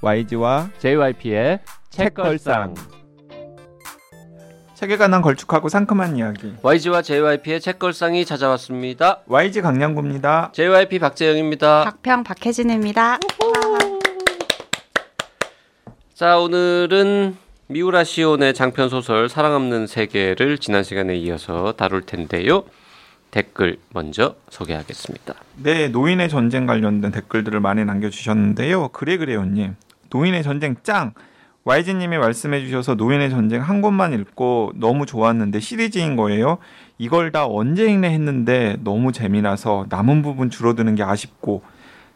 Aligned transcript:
YG와 0.00 0.70
JYP의 0.78 1.58
책걸상. 1.90 2.74
책에 4.74 4.96
관한 4.96 5.22
걸쭉하고 5.22 5.68
상큼한 5.68 6.16
이야기. 6.16 6.54
YG와 6.62 7.02
JYP의 7.02 7.60
책걸상이 7.60 8.24
찾아왔습니다. 8.24 9.22
YG 9.26 9.60
강량구입니다. 9.60 10.52
JYP 10.52 11.00
박재영입니다. 11.00 11.82
박평 11.84 12.22
박혜진입니다. 12.22 13.18
자, 16.14 16.38
오늘은 16.38 17.36
미우라 17.66 18.04
시온의 18.04 18.54
장편 18.54 18.88
소설 18.90 19.28
사랑 19.28 19.54
없는 19.54 19.88
세계를 19.88 20.58
지난 20.58 20.84
시간에 20.84 21.16
이어서 21.16 21.72
다룰 21.72 22.02
텐데요. 22.02 22.62
댓글 23.32 23.78
먼저 23.92 24.36
소개하겠습니다. 24.48 25.34
네, 25.56 25.88
노인의 25.88 26.28
전쟁 26.28 26.66
관련된 26.66 27.10
댓글들을 27.10 27.58
많이 27.60 27.84
남겨주셨는데요. 27.84 28.88
그래 28.88 29.16
그래요님, 29.18 29.76
노인의 30.10 30.42
전쟁 30.42 30.76
짱. 30.82 31.12
YG님이 31.64 32.16
말씀해 32.16 32.60
주셔서 32.64 32.94
노인의 32.94 33.28
전쟁 33.30 33.60
한 33.60 33.82
권만 33.82 34.14
읽고 34.14 34.72
너무 34.76 35.04
좋았는데 35.04 35.60
시리즈인 35.60 36.16
거예요. 36.16 36.58
이걸 36.96 37.30
다 37.30 37.46
언제 37.46 37.84
읽네 37.90 38.10
했는데 38.10 38.76
너무 38.82 39.12
재미나서 39.12 39.86
남은 39.90 40.22
부분 40.22 40.48
줄어드는 40.48 40.94
게 40.94 41.02
아쉽고 41.02 41.62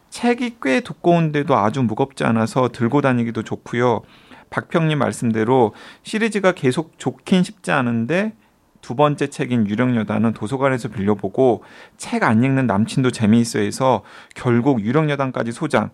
책이 0.09 0.57
꽤 0.63 0.81
두꺼운데도 0.81 1.55
아주 1.57 1.83
무겁지 1.83 2.25
않아서 2.25 2.69
들고 2.69 3.03
다니기도 3.03 3.43
좋고요. 3.43 4.03
박평님 4.49 4.99
말씀대로 4.99 5.75
시리즈가 6.03 6.53
계속 6.53 6.99
좋긴 6.99 7.43
쉽지 7.43 7.73
않은데 7.73 8.33
두 8.81 8.95
번째 8.95 9.29
책인 9.29 9.69
유령여단은 9.69 10.33
도서관에서 10.33 10.89
빌려보고 10.89 11.63
책 11.97 12.23
안 12.23 12.43
읽는 12.43 12.67
남친도 12.67 13.11
재미있어 13.11 13.61
해서 13.61 14.03
결국 14.35 14.81
유령여단까지 14.81 15.53
소장. 15.53 15.91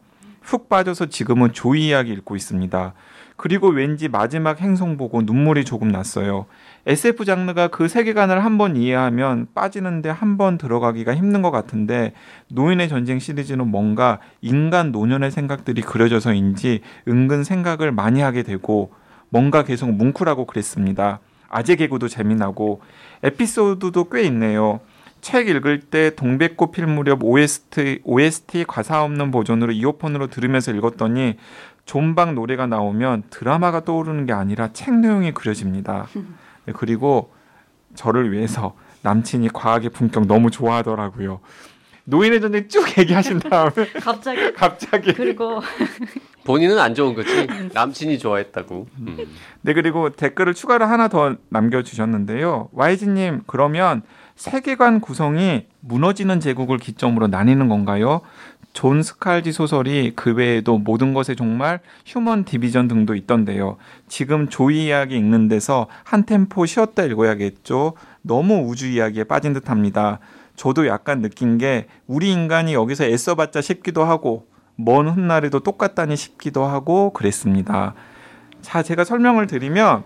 훅 0.49 0.71
빠져서 0.71 1.07
지금은 1.07 1.53
조이 1.53 1.89
이야기 1.89 2.11
읽고 2.13 2.35
있습니다. 2.35 2.95
그리고 3.37 3.69
왠지 3.69 4.09
마지막 4.09 4.61
행성 4.63 4.97
보고 4.97 5.21
눈물이 5.21 5.67
조금 5.67 5.89
났어요. 5.89 6.47
SF 6.87 7.27
장르가 7.27 7.69
그 7.69 7.87
세계관을 7.87 8.43
한번 8.43 8.75
이해하면 8.75 9.49
빠지는데 9.55 10.09
한 10.09 10.39
번 10.39 10.57
들어가기가 10.57 11.15
힘든 11.15 11.43
것 11.43 11.51
같은데 11.51 12.15
노인의 12.49 12.89
전쟁 12.89 13.19
시리즈는 13.19 13.69
뭔가 13.69 14.21
인간 14.41 14.91
노년의 14.91 15.31
생각들이 15.31 15.83
그려져서인지 15.83 16.81
은근 17.09 17.45
생각을 17.45 17.93
많이 17.93 18.23
하게 18.23 18.43
되고 18.43 18.93
뭔가 19.29 19.65
계속 19.65 19.93
뭉클하고 19.93 20.47
그랬습니다. 20.47 21.21
아재 21.51 21.77
개그도 21.77 22.09
재미나고 22.09 22.81
에피소드도 23.23 24.09
꽤 24.09 24.23
있네요. 24.25 24.81
책 25.21 25.49
읽을 25.49 25.81
때 25.81 26.15
동백꽃 26.15 26.73
필 26.73 26.87
무렵 26.87 27.23
OST, 27.23 28.01
OST 28.05 28.65
가사 28.67 29.03
없는 29.03 29.31
버전으로 29.31 29.73
이어폰으로 29.73 30.29
들으면서 30.29 30.73
읽었더니 30.73 31.37
존박 31.85 32.35
노래가 32.35 32.67
나오면 32.67 33.25
드라마가 33.31 33.85
떠오르는 33.85 34.27
게 34.27 34.33
아니라 34.33 34.73
책 34.73 34.95
내용이 34.95 35.33
그려집니다. 35.33 36.07
네, 36.67 36.73
그리고 36.77 37.33
저를 37.95 38.33
위해서 38.33 38.75
남친이 39.03 39.49
과학의 39.49 39.91
품격 39.91 40.27
너무 40.27 40.51
좋아하더라고요. 40.51 41.41
노인의 42.05 42.41
전쟁 42.41 42.69
쭉 42.69 42.87
얘기하신 42.97 43.39
다음에 43.39 43.87
갑자기 44.01 44.53
갑자기 44.55 45.13
그리고 45.13 45.61
본인은 46.45 46.79
안 46.79 46.95
좋은 46.95 47.15
거지. 47.15 47.47
남친이 47.75 48.19
좋아했다고. 48.19 48.87
음. 49.01 49.17
네 49.61 49.75
그리고 49.75 50.11
댓글을 50.11 50.55
추가로 50.55 50.87
하나 50.87 51.09
더 51.09 51.37
남겨주셨는데요. 51.51 52.71
YG님 52.73 53.43
그러면 53.47 54.03
세계관 54.39 55.01
구성이 55.01 55.67
무너지는 55.81 56.39
제국을 56.39 56.79
기점으로 56.79 57.27
나뉘는 57.27 57.69
건가요? 57.69 58.21
존 58.73 59.03
스칼지 59.03 59.51
소설이 59.51 60.13
그 60.15 60.33
외에도 60.33 60.79
모든 60.79 61.13
것의 61.13 61.35
종말 61.35 61.81
휴먼 62.07 62.45
디비전 62.45 62.87
등도 62.87 63.17
있던데요. 63.17 63.79
지금 64.07 64.49
조이 64.49 64.87
이야기 64.87 65.17
읽는 65.17 65.49
데서 65.49 65.89
한 66.05 66.25
템포 66.25 66.67
쉬었다 66.67 67.03
읽어야겠죠. 67.03 67.95
너무 68.23 68.65
우주 68.69 68.87
이야기에 68.87 69.25
빠진 69.25 69.55
듯합니다. 69.55 70.21
저도 70.55 70.87
약간 70.87 71.21
느낀 71.21 71.59
게 71.59 71.89
우리 72.07 72.31
인간이 72.31 72.75
여기서 72.75 73.07
애써봤자 73.07 73.61
싶기도 73.61 74.05
하고 74.05 74.47
먼 74.77 75.09
훗날에도 75.09 75.59
똑같다니 75.59 76.15
싶기도 76.15 76.65
하고 76.65 77.13
그랬습니다. 77.13 77.95
자, 78.61 78.85
제가 78.85 79.03
설명을 79.03 79.49
드리면 79.49 80.05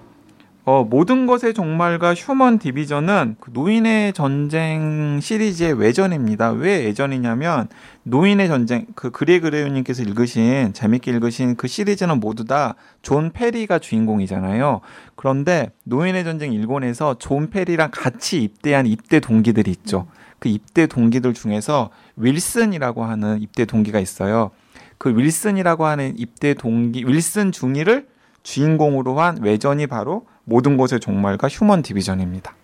어, 0.65 0.85
모든 0.85 1.27
것의 1.27 1.55
종말과 1.55 2.15
휴먼 2.15 2.61
디비전은 2.61 3.37
그 3.41 3.51
노인의 3.53 4.13
전쟁 4.13 5.19
시리즈의 5.21 5.73
외전입니다. 5.73 6.53
왜 6.53 6.85
외전이냐면 6.85 7.69
노인의 8.05 8.47
전쟁 8.47 8.87
그 8.95 9.11
그레그레우님께서 9.11 10.05
읽으신 10.05 10.73
재밌게 10.73 11.11
읽으신 11.11 11.57
그 11.57 11.67
시리즈는 11.67 12.21
모두 12.21 12.45
다 12.45 12.77
존 13.03 13.33
페리가 13.33 13.81
주인공이잖아요. 13.81 14.81
그런데 15.17 15.73
노인의 15.85 16.23
전쟁 16.25 16.53
1부에서 16.53 17.17
존 17.19 17.51
페리랑 17.51 17.91
같이 17.93 18.43
입대한 18.43 18.87
입대 18.87 19.19
동기들이 19.19 19.71
있죠. 19.73 20.07
그 20.39 20.49
입대 20.49 20.87
동기들 20.87 21.35
중에서 21.35 21.91
윌슨이라고 22.17 23.05
하는 23.05 23.43
입대 23.43 23.65
동기가 23.65 23.99
있어요. 23.99 24.53
그 24.99 25.11
윌슨이라고 25.17 25.85
하는 25.85 26.15
입대 26.17 26.55
동기 26.55 27.05
윌슨 27.07 27.51
중위를 27.51 28.07
주인공으로 28.45 29.21
한 29.21 29.43
외전이 29.43 29.89
바로 29.89 30.27
모든 30.45 30.77
것의 30.77 31.01
종말과 31.01 31.49
휴먼 31.49 31.83
디비전입니다. 31.83 32.55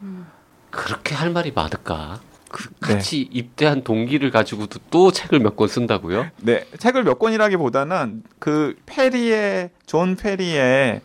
그렇게 0.71 1.15
할 1.15 1.31
말이 1.31 1.53
많을까? 1.53 2.21
그 2.51 2.69
네. 2.87 2.95
같이 2.95 3.21
입대한 3.21 3.83
동기를 3.85 4.31
가지고도 4.31 4.79
또 4.91 5.13
책을 5.13 5.39
몇 5.41 5.55
권 5.57 5.69
쓴다고요? 5.69 6.29
네, 6.43 6.65
책을 6.79 7.05
몇 7.05 7.19
권이라기보다는 7.19 8.23
그 8.39 8.75
페리의 8.87 9.71
존 9.87 10.17
페리의 10.17 11.03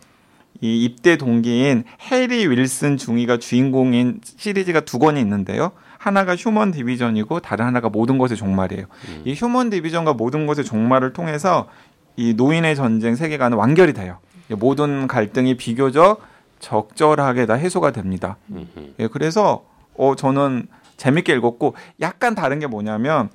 이 0.61 0.83
입대 0.85 1.17
동기인 1.17 1.83
해리 2.09 2.47
윌슨 2.47 2.95
중위가 2.95 3.37
주인공인 3.39 4.21
시리즈가 4.23 4.79
두 4.81 4.99
권이 4.99 5.19
있는데요. 5.19 5.71
하나가 5.97 6.35
휴먼 6.35 6.71
디비전이고 6.71 7.41
다른 7.41 7.65
하나가 7.65 7.89
모든 7.89 8.17
것의 8.17 8.37
종말이에요. 8.37 8.85
이 9.25 9.33
휴먼 9.33 9.69
디비전과 9.69 10.13
모든 10.13 10.45
것의 10.47 10.63
종말을 10.65 11.11
통해서 11.13 11.67
이 12.15 12.33
노인의 12.35 12.75
전쟁 12.77 13.15
세계관은 13.15 13.57
완결이 13.57 13.93
돼요. 13.93 14.19
모든 14.49 15.07
갈등이 15.07 15.57
비교적 15.57 16.21
적절하게 16.63 17.45
다 17.45 17.55
해소가 17.55 17.91
됩니다. 17.91 18.37
음흠. 18.49 18.93
예, 18.99 19.07
그래서 19.07 19.65
어 19.95 20.15
저는 20.15 20.67
재밌게 20.95 21.33
읽었고 21.33 21.75
약간 21.99 22.35
다른 22.35 22.59
게 22.59 22.67
뭐냐면 22.67 23.29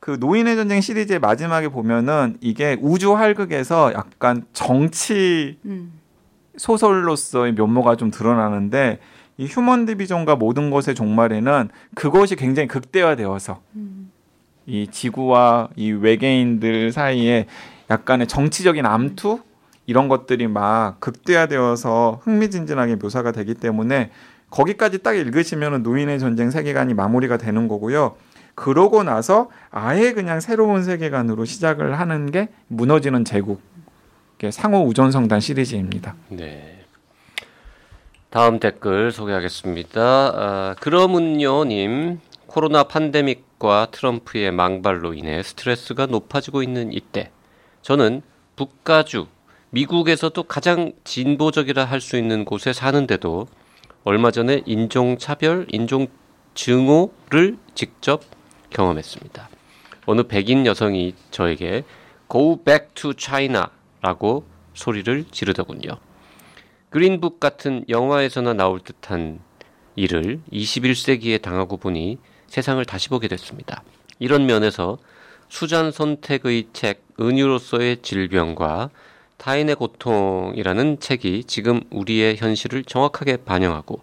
그 0.00 0.16
노인의 0.18 0.56
전쟁 0.56 0.80
시리즈의 0.80 1.18
마지막에 1.18 1.68
보면은 1.68 2.38
이게 2.40 2.78
우주 2.80 3.14
활극에서 3.14 3.92
약간 3.92 4.44
정치 4.54 5.58
음. 5.66 5.92
소설로서의 6.56 7.52
면모가 7.52 7.96
좀 7.96 8.10
드러나는데 8.10 8.98
이 9.36 9.44
Human 9.44 9.84
Division과 9.84 10.36
모든 10.36 10.70
것의 10.70 10.94
종말에는 10.94 11.68
그것이 11.94 12.36
굉장히 12.36 12.68
극대화되어서 12.68 13.60
음. 13.76 14.10
이 14.66 14.86
지구와 14.90 15.68
이 15.76 15.90
외계인들 15.92 16.92
사이에 16.92 17.46
약간의 17.90 18.26
정치적인 18.28 18.86
암투 18.86 19.40
이런 19.90 20.06
것들이 20.06 20.46
막 20.46 21.00
극대화되어서 21.00 22.20
흥미진진하게 22.22 22.94
묘사가 22.94 23.32
되기 23.32 23.54
때문에 23.54 24.12
거기까지 24.48 25.02
딱 25.02 25.14
읽으시면 25.14 25.82
노인의 25.82 26.20
전쟁 26.20 26.52
세계관이 26.52 26.94
마무리가 26.94 27.38
되는 27.38 27.66
거고요. 27.66 28.14
그러고 28.54 29.02
나서 29.02 29.50
아예 29.72 30.12
그냥 30.12 30.38
새로운 30.38 30.84
세계관으로 30.84 31.44
시작을 31.44 31.98
하는 31.98 32.30
게 32.30 32.50
무너지는 32.68 33.24
제국 33.24 33.60
상호 34.52 34.86
우전성단 34.86 35.40
시리즈입니다. 35.40 36.14
네. 36.28 36.84
다음 38.30 38.60
댓글 38.60 39.10
소개하겠습니다. 39.10 40.00
아, 40.00 40.76
그러문요님, 40.78 42.20
코로나 42.46 42.84
팬데믹과 42.84 43.88
트럼프의 43.90 44.52
망발로 44.52 45.14
인해 45.14 45.42
스트레스가 45.42 46.06
높아지고 46.06 46.62
있는 46.62 46.92
이때, 46.92 47.32
저는 47.82 48.22
북가주, 48.54 49.26
미국에서도 49.70 50.42
가장 50.44 50.92
진보적이라 51.04 51.84
할 51.84 52.00
수 52.00 52.16
있는 52.16 52.44
곳에 52.44 52.72
사는데도 52.72 53.46
얼마 54.02 54.30
전에 54.30 54.62
인종차별, 54.66 55.66
인종증오를 55.70 57.58
직접 57.74 58.22
경험했습니다. 58.70 59.48
어느 60.06 60.22
백인 60.22 60.66
여성이 60.66 61.14
저에게 61.30 61.84
Go 62.28 62.62
back 62.64 62.88
to 62.94 63.12
China라고 63.16 64.44
소리를 64.74 65.26
지르더군요. 65.30 65.98
그린북 66.88 67.38
같은 67.38 67.84
영화에서나 67.88 68.54
나올 68.54 68.80
듯한 68.80 69.40
일을 69.94 70.40
21세기에 70.52 71.42
당하고 71.42 71.76
보니 71.76 72.18
세상을 72.48 72.84
다시 72.84 73.08
보게 73.08 73.28
됐습니다. 73.28 73.82
이런 74.18 74.46
면에서 74.46 74.98
수잔 75.48 75.92
선택의 75.92 76.68
책 76.72 77.04
은유로서의 77.20 77.98
질병과 78.02 78.90
타인의 79.40 79.76
고통이라는 79.76 81.00
책이 81.00 81.44
지금 81.44 81.80
우리의 81.90 82.36
현실을 82.36 82.84
정확하게 82.84 83.38
반영하고 83.38 84.02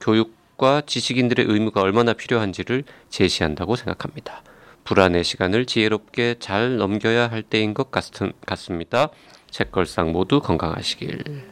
교육과 0.00 0.80
지식인들의 0.86 1.44
의무가 1.46 1.82
얼마나 1.82 2.14
필요한지를 2.14 2.84
제시한다고 3.10 3.76
생각합니다. 3.76 4.42
불안의 4.84 5.24
시간을 5.24 5.66
지혜롭게 5.66 6.36
잘 6.38 6.78
넘겨야 6.78 7.30
할 7.30 7.42
때인 7.42 7.74
것 7.74 7.90
같, 7.90 8.04
같습니다. 8.46 9.10
책걸상 9.50 10.10
모두 10.10 10.40
건강하시길. 10.40 11.44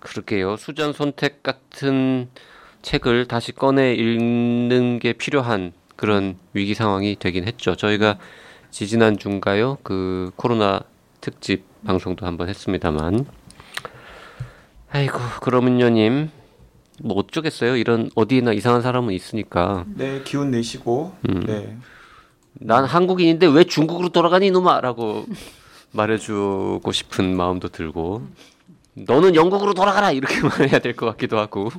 그러게요. 0.00 0.56
수전 0.56 0.92
선택 0.92 1.44
같은 1.44 2.28
책을 2.82 3.28
다시 3.28 3.52
꺼내 3.52 3.94
읽는 3.94 4.98
게 4.98 5.12
필요한 5.12 5.72
그런 5.94 6.38
위기 6.54 6.74
상황이 6.74 7.14
되긴 7.16 7.46
했죠. 7.46 7.76
저희가 7.76 8.18
지지난 8.72 9.16
주인가요? 9.16 9.78
그 9.84 10.32
코로나 10.34 10.82
특집 11.24 11.64
방송도 11.86 12.26
한번 12.26 12.50
했습니다만. 12.50 13.24
아이고, 14.90 15.18
그러면요님. 15.40 16.28
뭐 17.02 17.16
어쩌겠어요. 17.16 17.76
이런 17.76 18.10
어디에나 18.14 18.52
이상한 18.52 18.82
사람은 18.82 19.14
있으니까. 19.14 19.86
네, 19.94 20.20
기운 20.22 20.50
내시고. 20.50 21.14
음. 21.30 21.40
네. 21.46 21.78
난 22.52 22.84
한국인인데 22.84 23.46
왜 23.46 23.64
중국으로 23.64 24.10
돌아가니 24.10 24.48
이놈아라고 24.48 25.24
말해주고 25.92 26.92
싶은 26.92 27.36
마음도 27.36 27.68
들고 27.68 28.22
너는 28.94 29.34
영국으로 29.34 29.74
돌아가라 29.74 30.12
이렇게 30.12 30.40
말해야 30.46 30.78
될 30.78 30.94
것 30.94 31.06
같기도 31.06 31.38
하고 31.40 31.70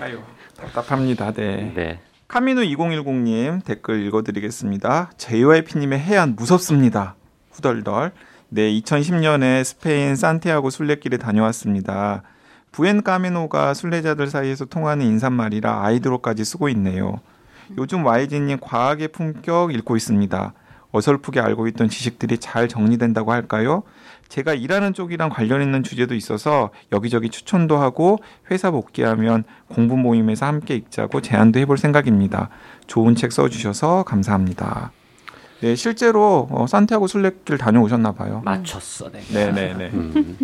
아유, 0.00 0.20
답답합니다. 0.56 1.32
네. 1.32 1.72
네 1.74 2.00
카미누 2.28 2.60
2010님 2.62 3.64
댓글 3.64 4.06
읽어드리겠습니다. 4.06 5.10
JYP님의 5.16 5.98
해안 5.98 6.36
무섭습니다. 6.36 7.15
후덜덜. 7.56 8.12
네, 8.48 8.70
2010년에 8.80 9.64
스페인 9.64 10.14
산티아고 10.14 10.70
순례길에 10.70 11.16
다녀왔습니다. 11.16 12.22
부엔 12.70 13.02
까미노가 13.02 13.74
순례자들 13.74 14.28
사이에서 14.28 14.66
통하는 14.66 15.06
인사말이라 15.06 15.84
아이드로까지 15.84 16.44
쓰고 16.44 16.68
있네요. 16.70 17.20
요즘 17.78 18.04
YG님 18.04 18.58
과학의 18.60 19.08
품격 19.08 19.74
읽고 19.74 19.96
있습니다. 19.96 20.52
어설프게 20.92 21.40
알고 21.40 21.66
있던 21.68 21.88
지식들이 21.88 22.38
잘 22.38 22.68
정리된다고 22.68 23.32
할까요? 23.32 23.82
제가 24.28 24.54
일하는 24.54 24.94
쪽이랑 24.94 25.30
관련 25.30 25.62
있는 25.62 25.82
주제도 25.82 26.14
있어서 26.14 26.70
여기저기 26.92 27.28
추천도 27.28 27.76
하고 27.76 28.18
회사 28.50 28.70
복귀하면 28.70 29.44
공부 29.68 29.96
모임에서 29.96 30.46
함께 30.46 30.74
읽자고 30.74 31.20
제안도 31.20 31.58
해볼 31.60 31.78
생각입니다. 31.78 32.50
좋은 32.86 33.14
책 33.14 33.32
써주셔서 33.32 34.04
감사합니다. 34.04 34.90
네, 35.60 35.74
실제로 35.74 36.48
어, 36.50 36.66
산티아고 36.66 37.06
순례길 37.06 37.58
다녀오셨나 37.58 38.12
봐요. 38.12 38.42
맞췄어 38.44 39.10
내가 39.10 39.24
네네네. 39.32 39.90
음. 39.94 40.38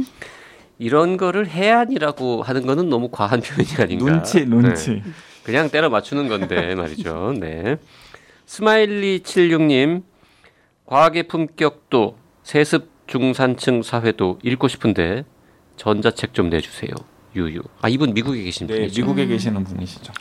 이런 0.79 1.17
거를 1.17 1.47
혜안이라고 1.49 2.43
하는 2.43 2.67
거는 2.67 2.89
너무 2.89 3.09
과한 3.11 3.41
표현이 3.41 3.69
아닌가 3.79 4.05
눈치, 4.13 4.45
눈치. 4.45 4.91
네. 4.91 5.03
그냥 5.45 5.71
때려 5.71 5.89
맞추는 5.91 6.29
건데 6.29 6.75
말이죠 6.77 7.35
네 7.39 7.77
스마일리 8.47 9.21
76님 9.21 10.03
과학의 10.87 11.29
품격도 11.29 12.17
세습 12.43 12.91
중산층 13.07 13.83
사회도 13.83 14.39
읽고 14.43 14.69
싶은데 14.69 15.25
전자책 15.77 16.35
좀 16.35 16.49
내주세요. 16.51 16.91
유유. 17.35 17.61
아 17.81 17.89
이분 17.89 18.13
미국에 18.15 18.43
계신 18.43 18.67
네, 18.67 18.75
분이죠. 18.75 19.01
미국에 19.01 19.27
계시는 19.27 19.65
분이시죠. 19.65 20.13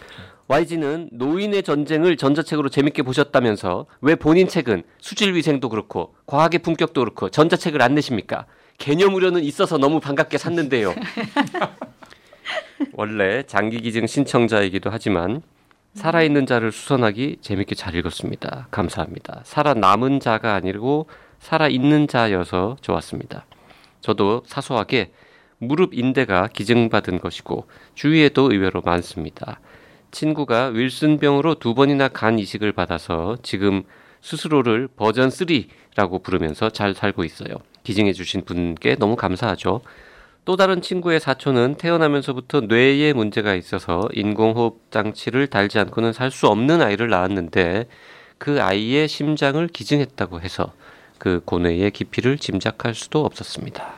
YG는 0.51 1.11
노인의 1.13 1.63
전쟁을 1.63 2.17
전자책으로 2.17 2.67
재밌게 2.67 3.03
보셨다면서 3.03 3.85
왜 4.01 4.15
본인 4.15 4.49
책은 4.49 4.83
수질 4.99 5.33
위생도 5.33 5.69
그렇고 5.69 6.13
과학의 6.25 6.59
품격도 6.59 6.99
그렇고 6.99 7.29
전자책을 7.29 7.81
안 7.81 7.95
내십니까? 7.95 8.45
개념 8.77 9.15
우려는 9.15 9.45
있어서 9.45 9.77
너무 9.77 10.01
반갑게 10.01 10.37
샀는데요. 10.37 10.93
원래 12.91 13.43
장기 13.43 13.79
기증 13.79 14.07
신청자이기도 14.07 14.89
하지만 14.89 15.41
살아있는 15.93 16.45
자를 16.45 16.73
수선하기 16.73 17.37
재밌게 17.39 17.75
잘 17.75 17.95
읽었습니다. 17.95 18.67
감사합니다. 18.71 19.43
살아남은 19.45 20.19
자가 20.19 20.53
아니고 20.55 21.07
살아있는 21.39 22.09
자여서 22.09 22.75
좋았습니다. 22.81 23.45
저도 24.01 24.43
사소하게 24.45 25.13
무릎 25.59 25.93
인대가 25.93 26.47
기증받은 26.47 27.19
것이고 27.19 27.67
주위에도 27.95 28.51
의외로 28.51 28.81
많습니다. 28.81 29.61
친구가 30.11 30.67
윌슨병으로 30.67 31.55
두 31.55 31.73
번이나 31.73 32.07
간 32.07 32.37
이식을 32.39 32.73
받아서 32.73 33.37
지금 33.43 33.83
스스로를 34.21 34.87
버전 34.87 35.29
3라고 35.29 36.21
부르면서 36.21 36.69
잘 36.69 36.93
살고 36.93 37.23
있어요. 37.23 37.55
기증해 37.83 38.13
주신 38.13 38.43
분께 38.45 38.95
너무 38.95 39.15
감사하죠. 39.15 39.81
또 40.43 40.55
다른 40.55 40.81
친구의 40.81 41.19
사촌은 41.19 41.75
태어나면서부터 41.75 42.61
뇌에 42.61 43.13
문제가 43.13 43.55
있어서 43.55 44.07
인공호흡 44.13 44.91
장치를 44.91 45.47
달지 45.47 45.79
않고는 45.79 46.13
살 46.13 46.31
수 46.31 46.47
없는 46.47 46.81
아이를 46.81 47.09
낳았는데 47.09 47.87
그 48.37 48.61
아이의 48.61 49.07
심장을 49.07 49.65
기증했다고 49.67 50.41
해서 50.41 50.73
그 51.19 51.41
고뇌의 51.45 51.91
깊이를 51.91 52.37
짐작할 52.39 52.95
수도 52.95 53.23
없었습니다. 53.23 53.93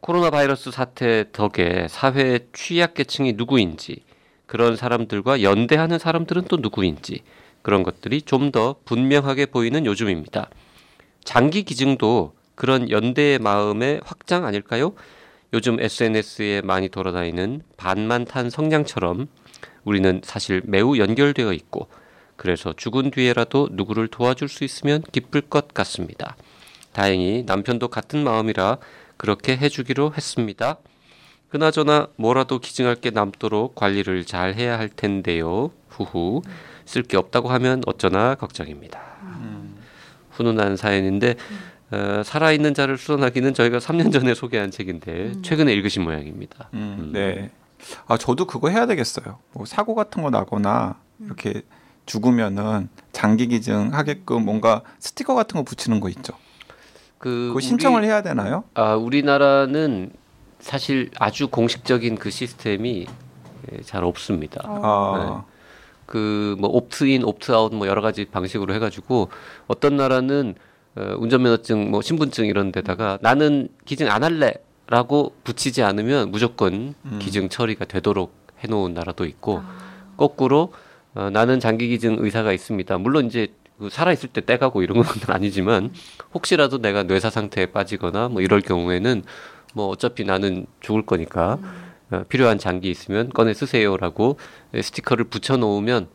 코로나 0.00 0.30
바이러스 0.30 0.70
사태 0.70 1.24
덕에 1.32 1.86
사회 1.88 2.40
취약계층이 2.52 3.34
누구인지 3.34 4.03
그런 4.54 4.76
사람들과 4.76 5.42
연대하는 5.42 5.98
사람들은 5.98 6.44
또 6.44 6.58
누구인지 6.58 7.22
그런 7.62 7.82
것들이 7.82 8.22
좀 8.22 8.52
더 8.52 8.76
분명하게 8.84 9.46
보이는 9.46 9.84
요즘입니다. 9.84 10.48
장기 11.24 11.64
기증도 11.64 12.34
그런 12.54 12.88
연대의 12.88 13.40
마음의 13.40 14.02
확장 14.04 14.44
아닐까요? 14.44 14.94
요즘 15.52 15.80
SNS에 15.80 16.60
많이 16.62 16.88
돌아다니는 16.88 17.62
반만 17.76 18.26
탄 18.26 18.48
성냥처럼 18.48 19.26
우리는 19.82 20.20
사실 20.22 20.62
매우 20.64 20.98
연결되어 20.98 21.52
있고 21.52 21.88
그래서 22.36 22.72
죽은 22.76 23.10
뒤에라도 23.10 23.70
누구를 23.72 24.06
도와줄 24.06 24.48
수 24.48 24.62
있으면 24.62 25.02
기쁠 25.10 25.40
것 25.40 25.74
같습니다. 25.74 26.36
다행히 26.92 27.42
남편도 27.44 27.88
같은 27.88 28.22
마음이라 28.22 28.78
그렇게 29.16 29.56
해주기로 29.56 30.14
했습니다. 30.16 30.78
그나저나 31.54 32.08
뭐라도 32.16 32.58
기증할 32.58 32.96
게 32.96 33.10
남도록 33.10 33.76
관리를 33.76 34.24
잘 34.24 34.56
해야 34.56 34.76
할 34.76 34.88
텐데요. 34.88 35.70
후후 35.88 36.42
쓸 36.84 37.04
게 37.04 37.16
없다고 37.16 37.48
하면 37.48 37.80
어쩌나 37.86 38.34
걱정입니다. 38.34 39.00
훈훈한 40.30 40.76
사연인데 40.76 41.36
어, 41.92 42.22
살아있는 42.24 42.74
자를 42.74 42.98
수선하기는 42.98 43.54
저희가 43.54 43.78
3년 43.78 44.12
전에 44.12 44.34
소개한 44.34 44.72
책인데 44.72 45.42
최근에 45.42 45.72
읽으신 45.74 46.02
모양입니다. 46.02 46.70
음, 46.74 47.10
네. 47.12 47.52
아 48.08 48.18
저도 48.18 48.48
그거 48.48 48.68
해야 48.68 48.86
되겠어요. 48.86 49.38
뭐 49.52 49.64
사고 49.64 49.94
같은 49.94 50.24
거 50.24 50.30
나거나 50.30 50.98
이렇게 51.20 51.62
죽으면은 52.04 52.88
장기 53.12 53.46
기증 53.46 53.94
하게끔 53.94 54.44
뭔가 54.44 54.82
스티커 54.98 55.36
같은 55.36 55.58
거 55.58 55.62
붙이는 55.62 56.00
거 56.00 56.08
있죠. 56.08 56.32
그 57.18 57.46
그거 57.50 57.60
신청을 57.60 58.00
우리, 58.00 58.08
해야 58.08 58.22
되나요? 58.22 58.64
아 58.74 58.96
우리나라는 58.96 60.23
사실 60.64 61.10
아주 61.18 61.48
공식적인 61.48 62.14
그 62.16 62.30
시스템이 62.30 63.06
예, 63.70 63.82
잘 63.82 64.02
없습니다. 64.02 64.62
아, 64.64 65.44
그뭐 66.06 66.68
옵트인, 66.68 67.22
옵트아웃 67.22 67.74
뭐 67.74 67.86
여러 67.86 68.00
가지 68.00 68.24
방식으로 68.24 68.72
해가지고 68.72 69.28
어떤 69.66 69.98
나라는 69.98 70.54
어, 70.96 71.16
운전면허증, 71.18 71.90
뭐 71.90 72.00
신분증 72.00 72.46
이런 72.46 72.72
데다가 72.72 73.18
나는 73.20 73.68
기증 73.84 74.10
안 74.10 74.24
할래라고 74.24 75.34
붙이지 75.44 75.82
않으면 75.82 76.30
무조건 76.30 76.94
음. 77.04 77.18
기증 77.20 77.50
처리가 77.50 77.84
되도록 77.84 78.34
해놓은 78.60 78.94
나라도 78.94 79.26
있고 79.26 79.60
거꾸로 80.16 80.72
어, 81.14 81.28
나는 81.28 81.60
장기 81.60 81.88
기증 81.88 82.16
의사가 82.20 82.54
있습니다. 82.54 82.96
물론 82.98 83.26
이제 83.26 83.48
그 83.78 83.90
살아 83.90 84.12
있을 84.12 84.30
때 84.30 84.42
떼가고 84.42 84.82
이런 84.82 85.02
건 85.02 85.06
아니지만 85.28 85.92
혹시라도 86.32 86.78
내가 86.78 87.02
뇌사 87.02 87.28
상태에 87.28 87.66
빠지거나 87.66 88.28
뭐 88.28 88.40
이럴 88.40 88.62
경우에는 88.62 89.24
뭐 89.74 89.88
어차피 89.88 90.24
나는 90.24 90.66
죽을 90.80 91.04
거니까 91.04 91.58
어, 92.10 92.24
필요한 92.28 92.58
장기 92.58 92.90
있으면 92.90 93.28
꺼내 93.28 93.52
쓰세요라고 93.52 94.38
스티커를 94.80 95.26
붙여 95.26 95.56
놓으면 95.56 96.08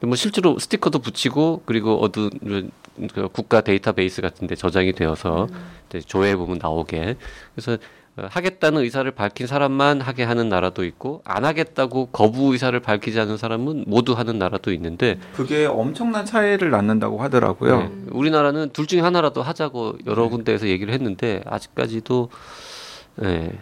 뭐 0.00 0.16
실제로 0.16 0.58
스티커도 0.58 0.98
붙이고 0.98 1.62
그리고 1.64 2.04
어느 2.04 2.30
그 3.14 3.28
국가 3.28 3.60
데이터베이스 3.60 4.20
같은데 4.20 4.56
저장이 4.56 4.92
되어서 4.92 5.46
이제 5.88 6.00
조회해 6.00 6.36
보면 6.36 6.58
나오게. 6.60 7.16
그래서 7.54 7.78
어, 8.14 8.26
하겠다는 8.28 8.82
의사를 8.82 9.10
밝힌 9.12 9.46
사람만 9.46 10.02
하게 10.02 10.24
하는 10.24 10.50
나라도 10.50 10.84
있고 10.84 11.22
안 11.24 11.46
하겠다고 11.46 12.06
거부 12.06 12.52
의사를 12.52 12.78
밝히지 12.78 13.18
않은 13.20 13.38
사람은 13.38 13.84
모두 13.86 14.12
하는 14.12 14.38
나라도 14.38 14.70
있는데 14.74 15.18
그게 15.34 15.64
엄청난 15.64 16.26
차이를 16.26 16.70
낳는다고 16.70 17.22
하더라고요. 17.22 17.78
네, 17.80 17.90
우리나라는 18.10 18.68
둘 18.74 18.86
중에 18.86 19.00
하나라도 19.00 19.42
하자고 19.42 19.96
여러 20.04 20.28
군데에서 20.28 20.68
얘기를 20.68 20.92
했는데 20.92 21.40
아직까지도 21.46 22.28
예, 23.22 23.52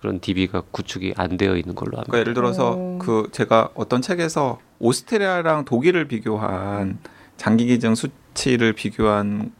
그런 0.00 0.20
DB가 0.20 0.62
구축이 0.70 1.14
안 1.16 1.36
되어 1.36 1.56
있는 1.56 1.74
걸로 1.74 1.96
압니다. 1.98 2.10
그러니까 2.10 2.18
예를 2.18 2.34
들어서 2.34 2.98
그 3.00 3.28
제가 3.32 3.70
어떤 3.74 4.02
책에서 4.02 4.58
오스트리아랑 4.78 5.64
독일을 5.64 6.08
비교한 6.08 6.98
장기 7.36 7.66
기증 7.66 7.94
수치를 7.94 8.72
비교한 8.72 9.52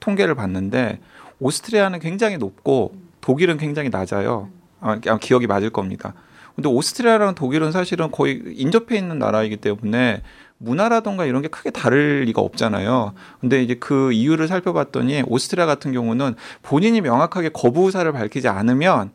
통계를 0.00 0.34
봤는데 0.34 1.00
오스트리아는 1.38 2.00
굉장히 2.00 2.38
높고 2.38 2.94
독일은 3.20 3.58
굉장히 3.58 3.90
낮아요. 3.90 4.48
아, 4.80 4.98
아마 5.06 5.18
기억이 5.18 5.46
맞을 5.46 5.70
겁니다. 5.70 6.14
근데 6.54 6.68
오스트리아랑 6.68 7.34
독일은 7.34 7.72
사실은 7.72 8.10
거의 8.10 8.42
인접해 8.54 8.96
있는 8.96 9.18
나라이기 9.18 9.58
때문에 9.58 10.22
문화라던가 10.60 11.24
이런 11.24 11.40
게 11.42 11.48
크게 11.48 11.70
다를 11.70 12.24
리가 12.26 12.42
없잖아요. 12.42 13.14
근데 13.40 13.62
이제 13.62 13.74
그 13.74 14.12
이유를 14.12 14.46
살펴봤더니 14.46 15.24
오스트리아 15.26 15.64
같은 15.66 15.92
경우는 15.92 16.34
본인이 16.62 17.00
명확하게 17.00 17.48
거부 17.48 17.86
의사를 17.86 18.10
밝히지 18.12 18.46
않으면 18.48 19.10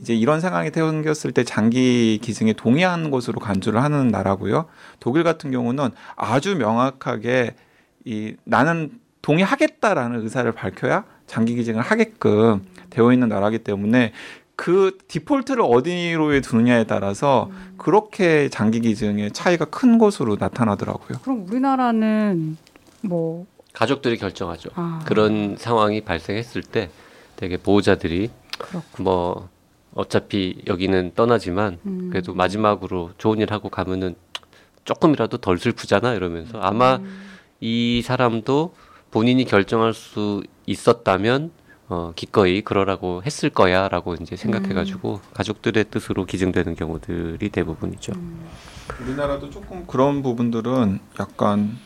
이제 0.00 0.14
이런 0.14 0.40
상황이 0.40 0.70
생겼을 0.72 1.32
때 1.32 1.42
장기 1.42 2.20
기증에 2.22 2.52
동의하는 2.52 3.10
것으로 3.10 3.40
간주를 3.40 3.82
하는 3.82 4.08
나라고요. 4.08 4.66
독일 5.00 5.24
같은 5.24 5.50
경우는 5.50 5.90
아주 6.14 6.56
명확하게 6.56 7.56
이 8.04 8.36
나는 8.44 8.92
동의하겠다라는 9.22 10.22
의사를 10.22 10.50
밝혀야 10.52 11.04
장기 11.26 11.56
기증을 11.56 11.82
하게끔 11.82 12.64
되어 12.90 13.12
있는 13.12 13.28
나라기 13.28 13.58
때문에 13.58 14.12
그 14.58 14.98
디폴트를 15.06 15.62
어디로 15.62 16.40
두느냐에 16.40 16.82
따라서 16.82 17.48
그렇게 17.76 18.48
장기 18.48 18.80
기증의 18.80 19.30
차이가 19.30 19.64
큰 19.64 19.98
것으로 19.98 20.34
나타나더라고요. 20.34 21.20
그럼 21.22 21.46
우리나라는 21.48 22.56
뭐 23.02 23.46
가족들이 23.72 24.16
결정하죠. 24.16 24.70
아, 24.74 25.00
그런 25.04 25.54
상황이 25.56 26.00
발생했을 26.00 26.62
때 26.62 26.90
되게 27.36 27.56
보호자들이 27.56 28.30
그렇고 28.58 29.02
뭐 29.04 29.48
어차피 29.94 30.60
여기는 30.66 31.12
떠나지만 31.14 31.78
음. 31.86 32.08
그래도 32.10 32.34
마지막으로 32.34 33.12
좋은 33.16 33.38
일 33.38 33.52
하고 33.52 33.68
가면은 33.68 34.16
조금이라도 34.84 35.38
덜 35.38 35.58
슬프잖아 35.58 36.14
이러면서 36.14 36.58
아마 36.58 36.96
음. 36.96 37.28
이 37.60 38.02
사람도 38.04 38.74
본인이 39.12 39.44
결정할 39.44 39.94
수 39.94 40.42
있었다면 40.66 41.52
어, 41.88 42.12
기꺼이 42.14 42.60
그러라고 42.60 43.22
했을 43.24 43.48
거야라고 43.48 44.14
이제 44.20 44.36
생각해가지고 44.36 45.14
음. 45.14 45.30
가족들의 45.32 45.86
뜻으로 45.90 46.26
기증되는 46.26 46.74
경우들이 46.74 47.48
대부분이죠. 47.48 48.12
우리나라도 49.02 49.48
조금 49.50 49.86
그런 49.86 50.22
부분들은 50.22 51.00
약간 51.18 51.78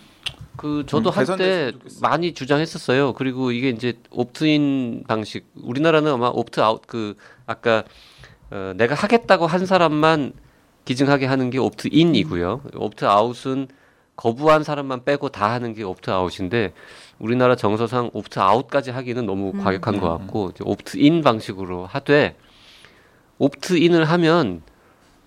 그 0.57 0.85
저도 0.87 1.11
음, 1.11 1.17
한때. 1.17 1.73
많이 2.01 2.35
주장했었어요. 2.35 3.15
그리고 3.15 3.53
이게 3.53 3.71
이제 3.71 3.99
옵트인 4.11 5.05
방식 5.07 5.47
우리나라는 5.55 6.13
아마 6.13 6.29
옵트아웃 6.29 6.83
그 6.87 7.17
아까 7.47 7.85
어, 8.51 8.73
내가 8.77 8.95
하겠다고 8.95 9.47
한 9.47 9.67
사람만 9.67 10.33
기증하게 10.85 11.27
하는 11.27 11.51
게 11.51 11.59
옵트인이고요. 11.59 12.63
옵트아웃은 12.75 13.69
거부한 14.17 14.63
사람만 14.63 15.05
빼고 15.05 15.31
다 15.31 15.51
하는 15.53 15.75
게 15.75 15.85
옵트아웃인데 15.85 16.75
우리나라 17.23 17.55
정서상 17.55 18.11
옵트 18.13 18.41
아웃까지 18.41 18.91
하기는 18.91 19.25
너무 19.25 19.53
음. 19.55 19.63
과격한 19.63 20.01
것 20.01 20.13
음, 20.13 20.19
같고 20.19 20.51
이제 20.51 20.65
옵트 20.67 20.99
인 20.99 21.23
방식으로 21.23 21.87
하되 21.87 22.37
옵트 23.39 23.79
인을 23.79 24.05
하면 24.05 24.63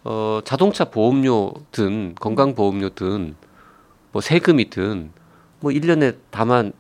어, 0.04 0.42
자동차 0.44 0.84
보험료든 0.86 2.16
건강보험료든 2.16 3.36
뭐 4.12 4.22
세금이든 4.22 5.12
뭐 5.62 5.72
1년에 5.72 6.18
다만 6.32 6.74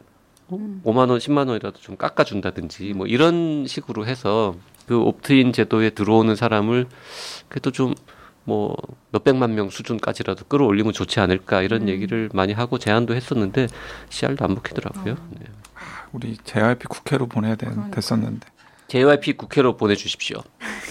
음. 0.51 0.81
5만 0.83 1.09
원, 1.09 1.17
10만 1.17 1.47
원이라도 1.47 1.79
좀 1.79 1.95
깎아 1.95 2.25
준다든지 2.25 2.93
뭐 2.93 3.07
이런 3.07 3.65
식으로 3.65 4.05
해서 4.05 4.55
그 4.85 4.99
옵트인 4.99 5.53
제도에 5.53 5.91
들어오는 5.91 6.35
사람을 6.35 6.87
그래도 7.47 7.71
좀 7.71 7.95
뭐 8.45 8.77
몇백만 9.11 9.55
명 9.55 9.69
수준까지라도 9.69 10.45
끌어올리면 10.45 10.93
좋지 10.93 11.19
않을까 11.19 11.61
이런 11.61 11.83
음. 11.83 11.89
얘기를 11.89 12.29
많이 12.33 12.53
하고 12.53 12.77
제안도 12.77 13.13
했었는데 13.15 13.67
씨알도 14.09 14.45
안 14.45 14.53
먹히더라고요. 14.53 15.13
어. 15.13 15.29
네. 15.31 15.45
우리 16.13 16.37
JYP 16.37 16.85
국회로 16.87 17.27
보내야 17.27 17.55
되. 17.55 17.67
됐었는데. 17.91 18.47
JYP 18.87 19.33
국회로 19.33 19.75
보내주십시오. 19.75 20.37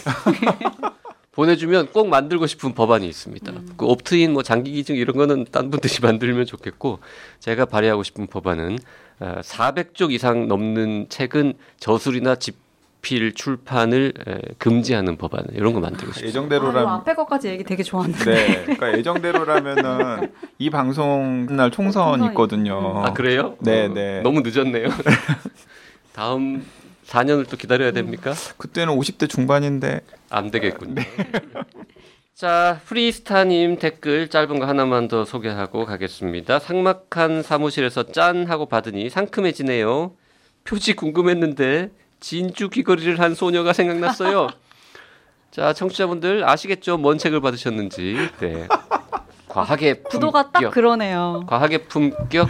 보내주면 1.32 1.88
꼭 1.92 2.08
만들고 2.08 2.46
싶은 2.46 2.74
법안이 2.74 3.08
있습니다. 3.08 3.52
그 3.76 3.86
옵트인 3.86 4.32
뭐 4.32 4.42
장기 4.42 4.72
기증 4.72 4.96
이런 4.96 5.16
거는 5.16 5.46
딴 5.50 5.70
분들이 5.70 5.92
만들면 6.02 6.46
좋겠고 6.46 7.00
제가 7.40 7.64
발의하고 7.66 8.02
싶은 8.02 8.26
법안은 8.26 8.78
어, 9.20 9.40
400쪽 9.42 10.12
이상 10.12 10.48
넘는 10.48 11.06
책은 11.08 11.54
저술이나 11.78 12.36
집 12.36 12.63
필 13.04 13.34
출판을 13.34 14.14
에, 14.26 14.38
금지하는 14.56 15.18
법안 15.18 15.44
이런 15.52 15.74
거 15.74 15.80
만들고 15.80 16.12
싶어요. 16.12 16.24
아, 16.24 16.24
이 16.24 16.28
예정대로라면 16.28 16.88
앞에 16.88 17.14
것까지 17.14 17.48
얘기 17.48 17.62
되게 17.62 17.82
좋았는데 17.82 18.24
네, 18.24 18.62
그러니까 18.62 18.96
예정대로라면은 18.98 20.32
이 20.58 20.70
방송 20.70 21.46
날 21.50 21.70
총선 21.70 22.24
있거든요. 22.24 23.04
아 23.04 23.12
그래요? 23.12 23.56
네, 23.60 23.84
어, 23.84 23.88
네. 23.92 24.22
너무 24.22 24.40
늦었네요. 24.40 24.88
다음 26.14 26.64
4년을 27.06 27.46
또 27.50 27.58
기다려야 27.58 27.92
됩니까? 27.92 28.32
그때는 28.56 28.96
50대 28.96 29.28
중반인데 29.28 30.00
안 30.30 30.50
되겠군요. 30.50 31.02
자, 32.34 32.80
프리스타님 32.86 33.78
댓글 33.78 34.28
짧은 34.28 34.58
거 34.58 34.66
하나만 34.66 35.08
더 35.08 35.24
소개하고 35.26 35.84
가겠습니다. 35.84 36.58
상막한 36.58 37.42
사무실에서 37.42 38.04
짠 38.12 38.46
하고 38.46 38.66
받으니 38.66 39.10
상큼해지네요. 39.10 40.12
표지 40.64 40.96
궁금했는데 40.96 41.90
진주 42.28 42.70
귀걸이를 42.70 43.20
한 43.20 43.34
소녀가 43.34 43.74
생각났어요. 43.74 44.48
자, 45.52 45.74
청취자분들 45.74 46.48
아시겠죠? 46.48 46.96
뭔 46.96 47.18
책을 47.18 47.42
받으셨는지. 47.42 48.16
네. 48.40 48.66
과학의 49.48 50.04
구도가 50.04 50.44
딱 50.44 50.52
품격. 50.54 50.72
그러네요. 50.72 51.44
과학의 51.46 51.84
품격 51.86 52.48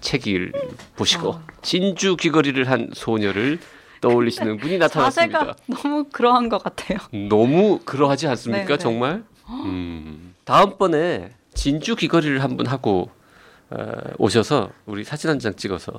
책을 0.00 0.52
보시고 0.94 1.34
아. 1.34 1.42
진주 1.60 2.16
귀걸이를 2.16 2.70
한 2.70 2.88
소녀를 2.94 3.58
떠올리시는 4.00 4.58
분이 4.58 4.78
나타났습니다. 4.78 5.38
자세가 5.40 5.56
너무 5.66 6.04
그러한 6.04 6.48
것 6.48 6.62
같아요. 6.62 6.98
너무 7.28 7.80
그러하지 7.84 8.28
않습니까? 8.28 8.62
네, 8.64 8.72
네. 8.74 8.78
정말? 8.78 9.24
음. 9.48 10.36
다음번에 10.44 11.30
진주 11.52 11.96
귀걸이를 11.96 12.44
한번 12.44 12.66
하고 12.68 13.10
어, 13.70 13.86
오셔서 14.18 14.70
우리 14.86 15.02
사진 15.02 15.30
한 15.30 15.40
장 15.40 15.56
찍어서 15.56 15.90
네. 15.92 15.98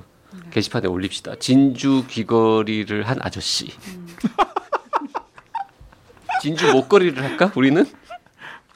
게시판에 0.52 0.88
올립시다. 0.88 1.36
진주 1.40 2.06
귀걸이를 2.08 3.08
한 3.08 3.18
아저씨. 3.22 3.70
음. 3.88 4.08
진주 6.42 6.72
목걸이를 6.72 7.24
할까? 7.24 7.52
우리는? 7.56 7.86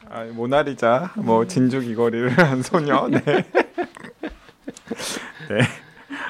아, 0.10 0.24
모나리자, 0.32 1.12
뭐 1.16 1.46
진주 1.48 1.82
귀걸이를 1.82 2.38
한 2.38 2.62
소녀. 2.62 3.08
네. 3.10 3.20
네. 5.50 5.60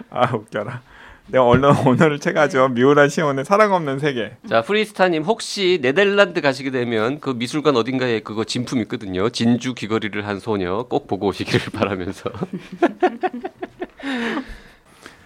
아 0.10 0.34
웃겨라. 0.34 0.82
네 1.28 1.40
얼른 1.40 1.88
오늘을 1.88 2.20
채가죠. 2.20 2.70
미우라 2.70 3.08
시온의 3.10 3.46
사랑 3.46 3.74
없는 3.74 4.00
세계. 4.00 4.38
자, 4.48 4.62
프리스타님 4.62 5.24
혹시 5.24 5.80
네덜란드 5.82 6.40
가시게 6.40 6.70
되면 6.72 7.20
그 7.20 7.32
미술관 7.32 7.76
어딘가에 7.76 8.20
그거 8.22 8.44
진품 8.44 8.80
있거든요. 8.82 9.30
진주 9.30 9.74
귀걸이를 9.74 10.26
한 10.28 10.40
소녀 10.40 10.84
꼭 10.84 11.08
보고 11.08 11.28
오시기를 11.28 11.72
바라면서. 11.74 12.32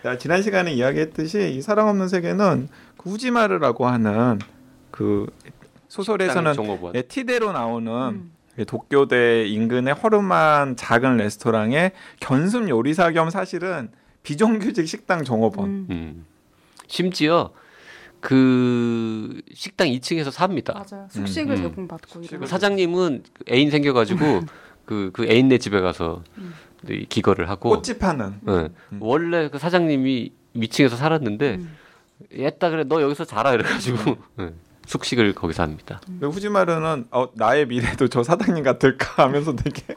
자, 0.04 0.18
지난 0.18 0.42
시간에 0.42 0.72
이야기했듯이 0.74 1.54
이 1.54 1.62
사랑 1.62 1.90
없는 1.90 2.08
세계는 2.08 2.70
그 2.98 3.10
후지마르라고 3.10 3.88
하는 3.88 4.40
그 4.92 5.28
소설에서는. 5.88 6.54
네, 6.94 7.02
티대로 7.02 7.52
나오는 7.52 7.92
음. 7.92 8.32
그 8.56 8.66
도쿄대 8.66 9.48
인근의 9.48 9.94
허름한 9.94 10.76
작은 10.76 11.18
레스토랑의 11.18 11.92
견습 12.20 12.70
요리사 12.70 13.12
겸 13.12 13.30
사실은 13.30 13.90
비정규직 14.24 14.88
식당 14.88 15.24
종업원. 15.24 15.70
음. 15.70 15.88
음. 15.90 16.26
심지어 16.88 17.52
그 18.20 19.42
식당 19.54 19.88
2층에서 19.88 20.32
삽니다. 20.32 20.74
맞아요. 20.74 21.08
숙식을 21.10 21.56
음. 21.56 21.62
제공받고 21.62 22.22
그. 22.40 22.46
사장님은 22.48 23.24
애인 23.50 23.72
생겨가지고 23.72 24.42
그, 24.86 25.12
그 25.14 25.26
애인네 25.26 25.58
집에 25.60 25.80
가서 25.80 26.24
음. 26.38 26.54
이 26.88 27.06
기거를 27.06 27.50
하고 27.50 27.70
꽃집 27.70 28.04
하는. 28.04 28.40
예. 28.48 28.70
원래 29.00 29.50
그 29.50 29.60
사장님이 29.60 30.32
위층에서 30.54 30.96
살았는데 30.96 31.56
음. 31.56 31.76
얘따 32.38 32.70
그래 32.70 32.84
너 32.88 33.02
여기서 33.02 33.26
자라 33.26 33.54
이래가지고 33.54 34.18
예. 34.40 34.54
숙식을 34.86 35.34
거기서 35.34 35.64
합니다. 35.64 36.02
음. 36.10 36.20
후지마르는 36.24 37.08
어, 37.12 37.28
나의 37.34 37.68
미래도 37.68 38.08
저 38.08 38.24
사장님 38.24 38.64
같을까 38.64 39.24
하면서 39.24 39.56
되게 39.56 39.96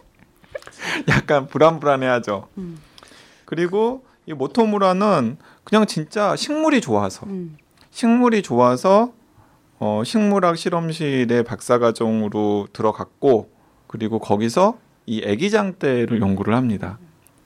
약간 1.08 1.46
불안불안해하죠. 1.46 2.48
음. 2.58 2.78
그리고 3.44 4.04
이 4.26 4.32
모토무라는 4.32 5.38
그냥 5.64 5.86
진짜 5.86 6.36
식물이 6.36 6.80
좋아서 6.80 7.26
음. 7.26 7.56
식물이 7.90 8.42
좋아서 8.42 9.12
어, 9.78 10.02
식물학 10.04 10.56
실험실의 10.56 11.42
박사과정으로 11.44 12.68
들어갔고 12.72 13.50
그리고 13.86 14.18
거기서 14.18 14.78
이 15.06 15.22
애기장대를 15.24 16.20
연구를 16.20 16.54
합니다. 16.54 16.98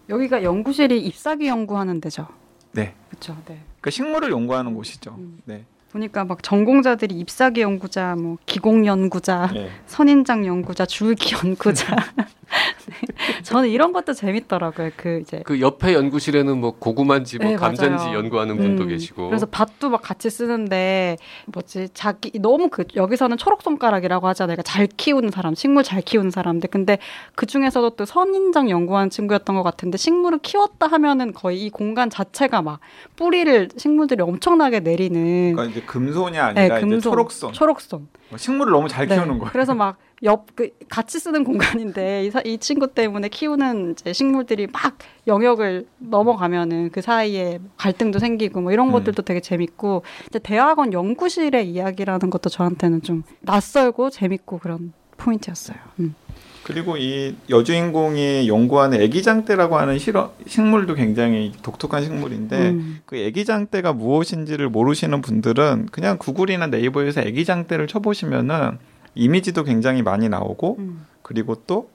여기가 0.08 0.42
연구실이 0.42 1.00
잎사귀 1.00 1.48
연구하는 1.48 2.00
데죠. 2.00 2.28
네. 2.72 2.94
그렇죠. 3.08 3.34
네. 3.46 3.58
그러니까 3.80 3.90
식물을 3.90 4.30
연구하는 4.30 4.75
곳이죠. 4.75 5.14
음. 5.18 5.40
네. 5.44 5.64
보니까 5.92 6.25
막 6.25 6.42
전공자들이 6.42 7.14
잎사귀 7.20 7.62
연구자, 7.62 8.16
뭐 8.16 8.36
기공 8.44 8.86
연구자, 8.86 9.50
네. 9.52 9.70
선인장 9.86 10.44
연구자, 10.44 10.84
줄기 10.84 11.34
연구자, 11.34 11.96
네. 12.16 12.25
저는 13.42 13.68
이런 13.68 13.92
것도 13.92 14.12
재밌더라고요. 14.12 14.90
그 14.96 15.20
이제 15.20 15.42
그 15.44 15.60
옆에 15.60 15.94
연구실에는 15.94 16.58
뭐 16.58 16.72
고구마인지 16.78 17.38
뭐 17.38 17.50
네, 17.50 17.56
감자인지 17.56 18.04
맞아요. 18.04 18.18
연구하는 18.18 18.56
분도 18.56 18.84
음, 18.84 18.88
계시고. 18.88 19.28
그래서 19.28 19.46
밭도 19.46 19.90
막 19.90 20.02
같이 20.02 20.30
쓰는데 20.30 21.16
뭐지 21.46 21.88
자기 21.94 22.38
너무 22.38 22.68
그 22.68 22.84
여기서는 22.94 23.36
초록 23.36 23.62
손가락이라고 23.62 24.26
하잖아요. 24.28 24.56
그러니까 24.56 24.62
잘 24.62 24.86
키우는 24.86 25.30
사람, 25.30 25.54
식물 25.54 25.82
잘 25.82 26.00
키우는 26.02 26.30
사람들. 26.30 26.70
근데 26.70 26.98
그 27.34 27.46
중에서도 27.46 27.90
또 27.90 28.04
선인장 28.04 28.70
연구한 28.70 29.10
친구였던 29.10 29.56
것 29.56 29.62
같은데 29.62 29.98
식물을 29.98 30.38
키웠다 30.38 30.86
하면은 30.86 31.32
거의 31.32 31.64
이 31.64 31.70
공간 31.70 32.10
자체가 32.10 32.62
막 32.62 32.80
뿌리를 33.16 33.68
식물들이 33.76 34.22
엄청나게 34.22 34.80
내리는 34.80 35.52
그러니까 35.54 35.64
이제 35.64 35.86
금손이 35.86 36.38
아니라 36.38 36.78
이제 36.78 36.98
초록손. 37.00 37.52
초록손. 37.52 38.08
뭐 38.28 38.38
식물을 38.38 38.72
너무 38.72 38.88
잘 38.88 39.06
네. 39.06 39.14
키우는 39.14 39.38
거예요. 39.38 39.52
그래서 39.52 39.74
막 39.74 39.96
옆 40.23 40.46
그 40.56 40.70
같이 40.88 41.18
쓰는 41.20 41.44
공간인데 41.44 42.25
이, 42.25 42.30
사, 42.30 42.40
이 42.40 42.56
친구 42.58 42.88
때문에 42.88 43.28
키우는 43.28 43.92
이제 43.92 44.12
식물들이 44.14 44.66
막 44.66 44.96
영역을 45.26 45.87
넘어가면은 45.99 46.90
그 46.90 47.02
사이에 47.02 47.61
갈등도 47.76 48.18
생기고 48.18 48.62
뭐 48.62 48.73
이런 48.73 48.88
음. 48.88 48.92
것들도 48.92 49.23
되게 49.23 49.40
재밌고 49.40 50.02
이제 50.28 50.38
대학원 50.38 50.94
연구실의 50.94 51.70
이야기라는 51.70 52.30
것도 52.30 52.49
저한테는 52.49 53.02
좀 53.02 53.23
낯설고 53.42 54.08
재밌고 54.11 54.58
그런 54.58 54.94
포인트였어요. 55.18 55.76
음. 56.00 56.14
그리고 56.62 56.96
이 56.96 57.37
여주인공이 57.49 58.49
연구하는 58.49 59.00
애기장대라고 59.00 59.76
하는 59.76 59.99
실어, 59.99 60.32
식물도 60.49 60.94
굉장히 60.94 61.52
독특한 61.62 62.02
식물인데 62.02 62.70
음. 62.70 62.99
그 63.06 63.16
애기장대가 63.16 63.92
무엇인지를 63.92 64.68
모르시는 64.70 65.20
분들은 65.20 65.90
그냥 65.92 66.18
구글이나 66.18 66.66
네이버에서 66.66 67.20
애기장대를 67.20 67.87
쳐보시면은 67.87 68.78
이미지도 69.16 69.64
굉장히 69.64 70.02
많이 70.02 70.28
나오고 70.28 70.76
음. 70.78 71.06
그리고 71.23 71.56
또 71.66 71.88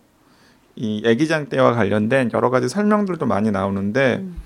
이 0.75 1.01
애기장대와 1.05 1.73
관련된 1.73 2.31
여러 2.33 2.49
가지 2.49 2.69
설명들도 2.69 3.25
많이 3.25 3.51
나오는데 3.51 4.17
음. 4.21 4.41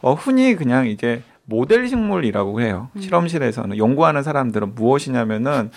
어, 0.00 0.14
흔히 0.14 0.54
그냥 0.54 0.86
이게 0.86 1.22
모델 1.44 1.88
식물이라고 1.88 2.60
해요. 2.60 2.90
음. 2.94 3.00
실험실에서는 3.00 3.78
연구하는 3.78 4.22
사람들은 4.22 4.74
무엇이냐면은 4.74 5.70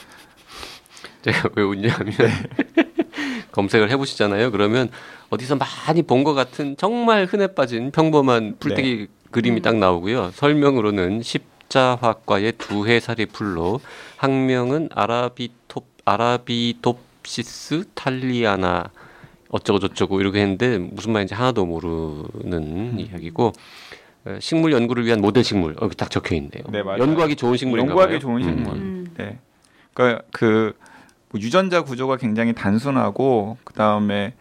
제가 1.24 1.50
왜 1.56 1.64
웃냐면 1.64 2.12
네. 2.12 2.30
검색을 3.52 3.90
해보시잖아요. 3.90 4.52
그러면 4.52 4.90
어디서 5.30 5.56
많이 5.56 6.04
본 6.04 6.24
것 6.24 6.34
같은 6.34 6.76
정말 6.78 7.26
흔해 7.26 7.48
빠진 7.48 7.92
평범한 7.92 8.58
풀떼기 8.60 8.96
네. 8.98 9.08
그림이 9.32 9.58
음. 9.58 9.62
딱 9.62 9.78
나오고요. 9.78 10.32
설명으로는 10.34 11.22
십자화과의 11.24 12.54
두 12.58 12.88
해살이 12.88 13.26
풀로 13.28 13.80
학명은 14.18 14.90
아라비톱 14.94 15.86
아라비톱시스 16.06 17.90
탈리아나 17.94 18.92
어쩌고 19.50 19.80
저쩌고 19.80 20.22
이렇게 20.22 20.42
했는데 20.42 20.78
무슨 20.78 21.12
말인지 21.12 21.34
하나도 21.34 21.66
모르는 21.66 22.54
음. 22.54 22.96
이야기고 23.00 23.54
어, 24.26 24.38
식물 24.40 24.72
연구를 24.72 25.06
위한 25.06 25.22
모델 25.22 25.44
식물 25.44 25.76
여기 25.82 25.96
딱 25.96 26.10
적혀 26.10 26.36
있네요. 26.36 26.64
네, 26.70 26.82
맞아요. 26.84 27.02
연구하기 27.02 27.36
좋은 27.36 27.58
식물인가 27.58 27.90
연구하기 27.92 28.12
봐요. 28.12 28.20
좋은 28.20 28.38
음. 28.38 28.44
식물. 28.44 28.74
음. 28.76 29.08
네. 29.18 29.40
그러니까 29.94 30.24
그뭐 30.32 30.74
유전자 31.36 31.84
구조가 31.84 32.18
굉장히 32.18 32.54
단순하고 32.54 33.58
그 33.64 33.74
다음에 33.74 34.34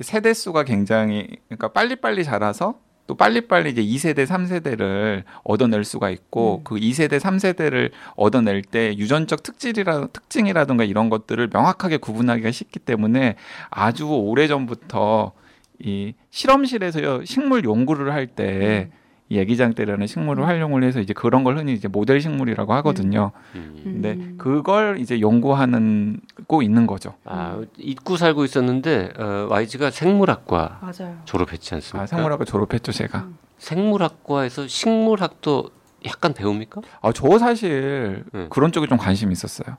세대 0.00 0.34
수가 0.34 0.64
굉장히 0.64 1.28
그러니까 1.48 1.68
빨리빨리 1.68 2.24
자라서 2.24 2.78
또 3.06 3.14
빨리빨리 3.14 3.70
이제 3.70 3.82
2세대, 3.82 4.26
3세대를 4.26 5.24
얻어낼 5.42 5.84
수가 5.84 6.10
있고 6.10 6.58
음. 6.58 6.64
그 6.64 6.76
2세대, 6.76 7.18
3세대를 7.20 7.90
얻어낼 8.16 8.62
때 8.62 8.96
유전적 8.96 9.42
특질이라 9.42 10.08
특징이라든가 10.08 10.84
이런 10.84 11.10
것들을 11.10 11.50
명확하게 11.52 11.98
구분하기가 11.98 12.50
쉽기 12.50 12.78
때문에 12.78 13.36
아주 13.70 14.08
오래 14.08 14.46
전부터 14.46 15.32
이 15.80 16.14
실험실에서 16.30 17.24
식물 17.24 17.64
연구를 17.64 18.12
할때이 18.12 18.86
애기장대라는 19.32 20.06
식물을 20.06 20.42
음. 20.42 20.46
활용을 20.48 20.82
해서 20.84 21.00
이제 21.00 21.12
그런 21.12 21.44
걸 21.44 21.56
흔히 21.56 21.72
이제 21.72 21.88
모델 21.88 22.20
식물이라고 22.20 22.72
하거든요. 22.74 23.32
음. 23.54 23.80
근데 23.82 24.12
음. 24.12 24.34
그걸 24.38 24.98
이제 25.00 25.20
연구하는 25.20 26.20
고 26.46 26.62
있는 26.62 26.86
거죠. 26.86 27.14
아, 27.24 27.60
잊고 27.78 28.16
살고 28.16 28.44
있었는데 28.44 29.12
어, 29.18 29.46
YG가 29.50 29.90
생물학과 29.90 30.80
맞아요. 30.82 31.16
졸업했지 31.24 31.74
않습니까? 31.74 32.02
아, 32.02 32.06
생물학과 32.06 32.44
졸업했죠, 32.44 32.92
제가. 32.92 33.18
음. 33.20 33.38
생물학과에서 33.58 34.66
식물학도 34.68 35.70
약간 36.06 36.34
배웁니까? 36.34 36.82
아, 37.00 37.12
저 37.12 37.38
사실 37.38 38.24
음. 38.34 38.46
그런 38.50 38.72
쪽에 38.72 38.86
좀 38.86 38.98
관심이 38.98 39.32
있었어요. 39.32 39.76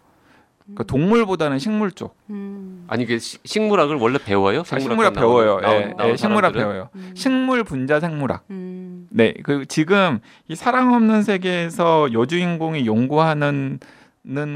그러니까 0.64 0.84
동물보다는 0.86 1.60
식물 1.60 1.92
쪽. 1.92 2.18
음. 2.32 2.86
아니 2.88 3.04
이게 3.04 3.20
시- 3.20 3.38
식물학을 3.46 3.98
원래 3.98 4.18
배워요? 4.18 4.62
아, 4.62 4.64
생물학과 4.64 4.80
식물학 4.90 5.14
배워요. 5.14 5.60
나온- 5.62 5.76
예, 5.76 5.94
나온- 5.96 6.10
예, 6.10 6.16
식물학? 6.16 6.54
배워요. 6.54 6.90
음. 6.96 7.12
식물 7.16 7.64
분자 7.64 8.00
생물학. 8.00 8.46
음. 8.50 8.85
네, 9.10 9.34
그 9.44 9.66
지금 9.66 10.20
이 10.48 10.56
사랑 10.56 10.94
없는 10.94 11.24
세계에서 11.24 12.14
여주인공이 12.14 12.86
연구하는 12.86 13.80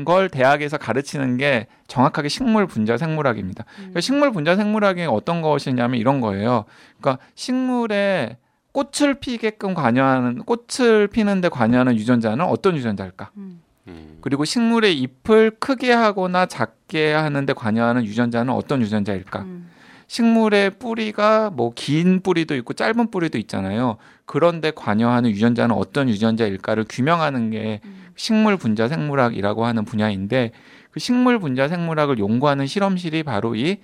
걸 0.05 0.29
대학에서 0.29 0.77
가르치는 0.77 1.37
게 1.37 1.67
정확하게 1.87 2.29
식물 2.29 2.67
분자 2.67 2.97
생물학입니다. 2.97 3.65
음. 3.67 3.75
그러니까 3.77 4.01
식물 4.01 4.31
분자 4.31 4.55
생물학이 4.55 5.03
어떤 5.03 5.41
것이냐면 5.41 5.99
이런 5.99 6.21
거예요. 6.21 6.65
그러니까 6.99 7.23
식물에 7.35 8.37
꽃을 8.71 9.15
피게끔 9.15 9.73
관여하는 9.73 10.43
꽃을 10.43 11.07
피는데 11.07 11.49
관여하는 11.49 11.95
유전자는 11.95 12.45
어떤 12.45 12.75
유전자일까? 12.75 13.31
음. 13.37 13.61
음. 13.87 14.17
그리고 14.21 14.45
식물의 14.45 14.97
잎을 14.99 15.51
크게 15.59 15.91
하거나 15.91 16.45
작게 16.45 17.13
하는데 17.13 17.51
관여하는 17.53 18.05
유전자는 18.05 18.53
어떤 18.53 18.81
유전자일까? 18.81 19.39
음. 19.41 19.69
식물의 20.09 20.71
뿌리가 20.79 21.51
뭐 21.51 21.71
긴 21.75 22.21
뿌리도 22.21 22.55
있고 22.57 22.73
짧은 22.73 23.11
뿌리도 23.11 23.37
있잖아요. 23.37 23.97
그런데 24.25 24.71
관여하는 24.71 25.29
유전자는 25.29 25.75
어떤 25.75 26.09
유전자일까를 26.09 26.85
규명하는 26.89 27.51
게 27.51 27.79
음. 27.85 28.07
식물 28.15 28.57
분자 28.57 28.87
생물학이라고 28.87 29.65
하는 29.65 29.85
분야인데 29.85 30.51
그 30.89 30.99
식물 30.99 31.37
분자 31.39 31.67
생물학을 31.67 32.17
연구하는 32.17 32.65
실험실이 32.65 33.21
바로 33.21 33.55
이 33.55 33.77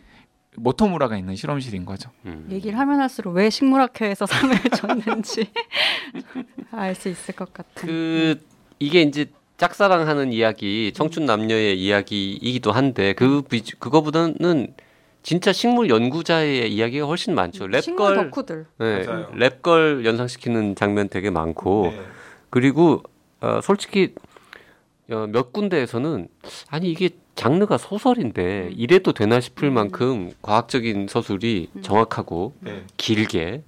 모토무라가 0.57 1.15
있는 1.15 1.35
실험실인 1.35 1.85
거죠. 1.85 2.09
음. 2.25 2.47
얘기를 2.49 2.79
하면 2.79 3.01
할수록 3.01 3.33
왜 3.33 3.51
식물학회에서 3.51 4.25
상을 4.25 4.55
줬는지 4.75 5.51
알 6.71 6.95
수 6.95 7.09
있을 7.09 7.35
것 7.35 7.53
같은. 7.53 7.71
그 7.75 8.41
이게 8.79 9.03
이제 9.03 9.27
짝사랑하는 9.57 10.33
이야기, 10.33 10.91
청춘 10.95 11.25
남녀의 11.25 11.79
이야기이기도 11.79 12.71
한데 12.71 13.13
그 13.13 13.43
비, 13.43 13.61
그거보다는 13.79 14.73
진짜 15.25 15.51
식물 15.51 15.89
연구자의 15.89 16.71
이야기가 16.71 17.07
훨씬 17.07 17.33
많죠. 17.33 17.65
랩걸, 17.65 18.29
덕후들. 18.29 18.67
네, 18.77 19.05
맞아요. 19.07 19.31
랩걸 19.31 20.05
연상시키는 20.05 20.75
장면 20.75 21.09
되게 21.09 21.31
많고 21.31 21.88
네. 21.91 22.01
그리고 22.51 23.01
어, 23.41 23.59
솔직히 23.63 24.13
어, 25.09 25.25
몇 25.27 25.51
군데에서는 25.51 26.27
아니 26.69 26.91
이게 26.91 27.09
장르가 27.33 27.79
소설인데 27.79 28.67
음. 28.67 28.73
이래도 28.77 29.13
되나 29.13 29.39
싶을 29.39 29.69
음. 29.69 29.73
만큼 29.73 30.31
과학적인 30.43 31.07
서술이 31.09 31.69
음. 31.75 31.81
정확하고 31.81 32.53
네, 32.59 32.83
길게. 32.97 33.63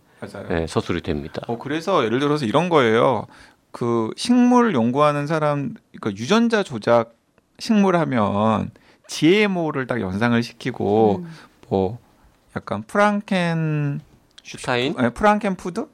네, 0.50 0.68
서술이 0.68 1.02
됩니다. 1.02 1.42
어, 1.48 1.58
그래서 1.58 2.06
예를 2.06 2.20
들어서 2.20 2.46
이런 2.46 2.70
거예요. 2.70 3.26
그 3.72 4.12
식물 4.16 4.76
연구하는 4.76 5.26
사람, 5.26 5.74
그 6.02 6.12
유전자 6.12 6.62
조작 6.62 7.16
식물 7.58 7.96
하면 7.96 8.70
GMO를 9.08 9.88
딱 9.88 10.02
연상을 10.02 10.42
시키고 10.44 11.24
음. 11.24 11.28
뭐 11.70 12.00
약간 12.56 12.84
프랑켄 12.84 14.02
슈타인 14.44 14.96
아니, 14.98 15.14
Franken 15.14 15.56
food 15.56 15.88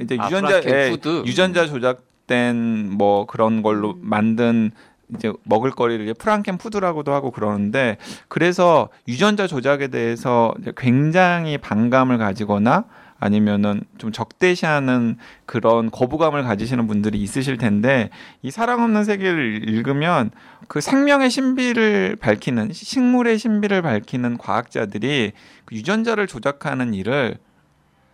이제 0.00 0.16
아, 0.18 0.26
유전자 0.26 0.60
Franken 0.60 0.74
예, 0.74 0.90
food. 0.90 1.22
유전자 1.26 1.66
조작된 1.66 2.90
뭐 2.90 3.26
그런 3.26 3.62
걸로 3.62 3.92
음. 3.92 4.00
만든 4.02 4.70
이제 5.14 5.32
먹을거리를 5.44 6.04
이제 6.04 6.14
Franken 6.14 6.56
food라고도 6.58 7.12
하고 7.12 7.30
그러는데 7.30 7.96
그래서 8.28 8.88
유전자 9.08 9.46
조작에 9.46 9.88
대해서 9.88 10.54
굉장히 10.76 11.58
반감을 11.58 12.18
가지거나 12.18 12.84
아니면은 13.20 13.82
좀 13.98 14.10
적대시하는 14.10 15.18
그런 15.46 15.90
거부감을 15.90 16.42
가지시는 16.42 16.86
분들이 16.86 17.18
있으실 17.18 17.58
텐데 17.58 18.08
이 18.42 18.50
사랑 18.50 18.82
없는 18.82 19.04
세계를 19.04 19.68
읽으면 19.68 20.30
그 20.68 20.80
생명의 20.80 21.30
신비를 21.30 22.16
밝히는 22.16 22.72
식물의 22.72 23.38
신비를 23.38 23.82
밝히는 23.82 24.38
과학자들이 24.38 25.32
그 25.66 25.74
유전자를 25.74 26.26
조작하는 26.26 26.94
일을 26.94 27.36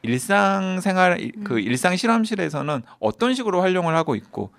일상생활 0.02 1.32
그 1.44 1.54
음. 1.54 1.58
일상 1.60 1.96
실험실에서는 1.96 2.82
어떤 2.98 3.34
식으로 3.34 3.62
활용을 3.62 3.94
하고 3.94 4.14
있고 4.16 4.50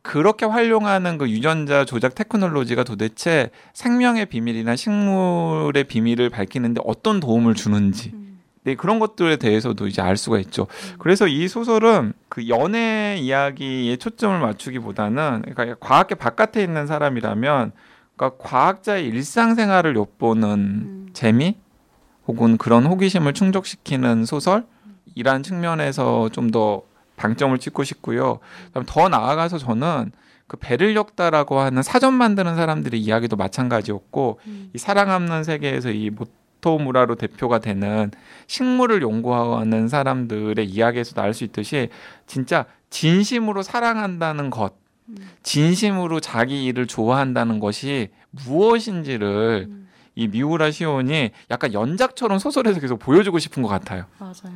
그렇게 0.00 0.46
활용하는 0.46 1.18
그 1.18 1.30
유전자 1.30 1.84
조작 1.84 2.14
테크놀로지가 2.14 2.82
도대체 2.82 3.50
생명의 3.72 4.26
비밀이나 4.26 4.74
식물의 4.74 5.84
비밀을 5.84 6.28
밝히는데 6.30 6.80
어떤 6.84 7.20
도움을 7.20 7.54
주는지 7.54 8.10
음. 8.14 8.21
네, 8.64 8.74
그런 8.76 8.98
것들에 8.98 9.36
대해서도 9.36 9.88
이제 9.88 10.00
알 10.02 10.16
수가 10.16 10.38
있죠. 10.40 10.62
음. 10.62 10.96
그래서 10.98 11.26
이 11.26 11.48
소설은 11.48 12.12
그 12.28 12.48
연애 12.48 13.16
이야기에 13.18 13.96
초점을 13.96 14.38
맞추기보다는 14.38 15.42
그러니까 15.54 15.76
과학계 15.80 16.14
바깥에 16.14 16.62
있는 16.62 16.86
사람이라면 16.86 17.72
그러니까 18.16 18.42
과학자의 18.42 19.06
일상생활을 19.06 19.96
엿보는 19.96 20.48
음. 20.48 21.08
재미 21.12 21.56
혹은 22.28 22.56
그런 22.56 22.86
호기심을 22.86 23.32
충족시키는 23.32 24.24
소설이란 24.26 25.42
측면에서 25.42 26.28
좀 26.28 26.50
더 26.52 26.82
방점을 27.22 27.56
찍고 27.58 27.84
싶고요. 27.84 28.40
그다음 28.66 28.84
더 28.86 29.08
나아가서 29.08 29.58
저는 29.58 30.10
그 30.48 30.56
배를 30.56 30.96
엮다라고 30.96 31.60
하는 31.60 31.82
사전 31.82 32.14
만드는 32.14 32.56
사람들의 32.56 33.00
이야기도 33.00 33.36
마찬가지였고 33.36 34.40
이 34.74 34.78
사랑 34.78 35.10
없는 35.10 35.44
세계에서 35.44 35.90
이 35.90 36.10
모토무라로 36.62 37.16
대표가 37.16 37.58
되는 37.58 38.10
식물을 38.46 39.02
연구하는 39.02 39.88
사람들의 39.88 40.64
이야기에서도 40.64 41.20
알 41.20 41.32
수 41.34 41.44
있듯이 41.44 41.88
진짜 42.26 42.66
진심으로 42.90 43.62
사랑한다는 43.62 44.50
것, 44.50 44.74
진심으로 45.42 46.20
자기 46.20 46.64
일을 46.66 46.86
좋아한다는 46.86 47.58
것이 47.58 48.10
무엇인지를 48.30 49.68
이 50.14 50.28
미우라 50.28 50.70
시온이 50.70 51.30
약간 51.50 51.72
연작처럼 51.72 52.38
소설에서 52.38 52.80
계속 52.80 52.98
보여주고 52.98 53.38
싶은 53.38 53.62
것 53.62 53.68
같아요. 53.70 54.04
맞아요. 54.18 54.54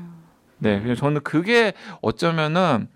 네, 0.58 0.80
그래서 0.80 1.00
저는 1.00 1.22
그게 1.22 1.72
어쩌면은 2.02 2.88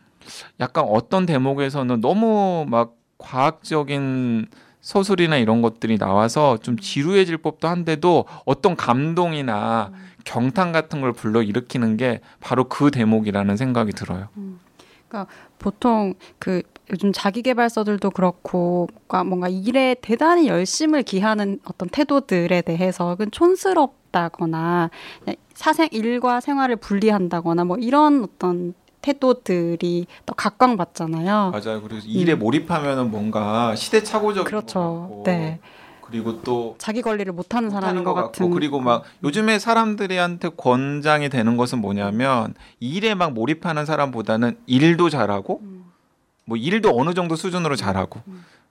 약간 0.61 0.85
어떤 0.87 1.25
대목에서는 1.25 2.01
너무 2.03 2.66
막 2.68 2.96
과학적인 3.16 4.46
서술이나 4.81 5.37
이런 5.37 5.62
것들이 5.62 5.99
나와서 5.99 6.57
좀 6.59 6.79
지루해질 6.79 7.38
법도 7.38 7.69
한데도 7.69 8.25
어떤 8.45 8.77
감동이나 8.77 9.93
경탄 10.25 10.73
같은 10.73 11.01
걸 11.01 11.12
불러 11.12 11.43
일으키는 11.43 11.97
게 11.97 12.21
바로 12.40 12.64
그 12.64 12.90
대목이라는 12.90 13.57
생각이 13.57 13.93
들어요. 13.93 14.29
보통 15.59 16.14
그 16.38 16.62
요즘 16.90 17.12
자기개발서들도 17.12 18.11
그렇고 18.11 18.88
뭔가, 19.09 19.25
뭔가 19.25 19.49
일에 19.49 19.95
대단히 20.01 20.49
열심을 20.49 21.03
기하는 21.03 21.61
어떤 21.64 21.88
태도들에 21.88 22.62
대해서 22.62 23.16
그 23.16 23.31
촌스럽다거나 23.31 24.90
사생 25.55 25.88
일과 25.93 26.40
생활을 26.40 26.77
분리한다거나 26.77 27.64
뭐 27.64 27.77
이런 27.77 28.25
어떤 28.25 28.75
태도들이 29.03 30.07
더 30.27 30.35
각광받잖아요. 30.35 31.51
맞아요. 31.53 31.83
그래서 31.83 32.07
일에 32.07 32.35
몰입하면은 32.35 33.11
뭔가 33.11 33.75
시대착오적인 33.75 34.45
그렇죠. 34.45 35.23
네. 35.25 35.59
그리고 36.03 36.43
또 36.43 36.75
자기 36.79 37.03
관리를 37.03 37.33
못하는 37.33 37.71
사람인 37.71 38.03
것 38.03 38.15
것 38.15 38.23
같은. 38.23 38.51
그리고 38.51 38.81
막 38.81 39.05
요즘에 39.23 39.59
사람들이한테 39.61 40.51
권장이 40.57 41.29
되는 41.29 41.57
것은 41.57 41.81
뭐냐면 41.81 42.55
일에 42.81 43.15
막 43.15 43.33
몰입하는 43.33 43.87
사람보다는 43.87 44.59
일도 44.67 45.09
잘하고 45.09 45.61
음. 45.63 45.85
뭐 46.47 46.57
일도 46.57 46.99
어느 46.99 47.15
정도 47.15 47.37
수준으로 47.37 47.77
잘하고 47.77 48.23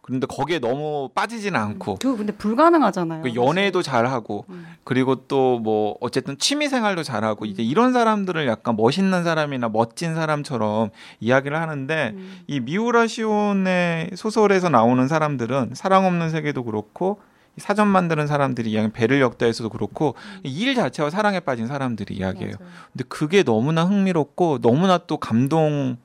그런데 0.09 0.25
거기에 0.25 0.57
너무 0.57 1.09
빠지지는 1.13 1.59
않고 1.59 1.97
그거 2.01 2.17
근데 2.17 2.33
불가능하잖아요. 2.33 3.21
그 3.21 3.35
연애도 3.35 3.83
잘 3.83 4.07
하고 4.07 4.45
음. 4.49 4.65
그리고 4.83 5.27
또 5.27 5.59
뭐 5.59 5.95
어쨌든 5.99 6.37
취미 6.37 6.67
생활도 6.67 7.03
잘 7.03 7.23
하고 7.23 7.45
이제 7.45 7.61
이런 7.61 7.93
사람들을 7.93 8.47
약간 8.47 8.75
멋있는 8.75 9.23
사람이나 9.23 9.69
멋진 9.69 10.15
사람처럼 10.15 10.89
이야기를 11.19 11.59
하는데 11.59 12.11
음. 12.15 12.39
이 12.47 12.59
미우라 12.59 13.07
시온의 13.07 14.11
소설에서 14.15 14.69
나오는 14.69 15.07
사람들은 15.07 15.71
사랑 15.75 16.05
없는 16.05 16.29
세계도 16.29 16.63
그렇고 16.63 17.19
이 17.57 17.61
사전 17.61 17.87
만드는 17.87 18.25
사람들이 18.27 18.71
이야기 18.71 18.91
배를 18.91 19.21
엮다에서도 19.21 19.69
그렇고 19.69 20.15
일 20.43 20.75
자체와 20.75 21.09
사랑에 21.09 21.39
빠진 21.39 21.67
사람들이 21.67 22.15
이야기예요. 22.15 22.53
음. 22.53 22.57
맞아요. 22.59 22.73
근데 22.93 23.03
그게 23.09 23.43
너무나 23.43 23.83
흥미롭고 23.85 24.59
너무나 24.61 24.97
또 24.97 25.17
감동을 25.17 25.97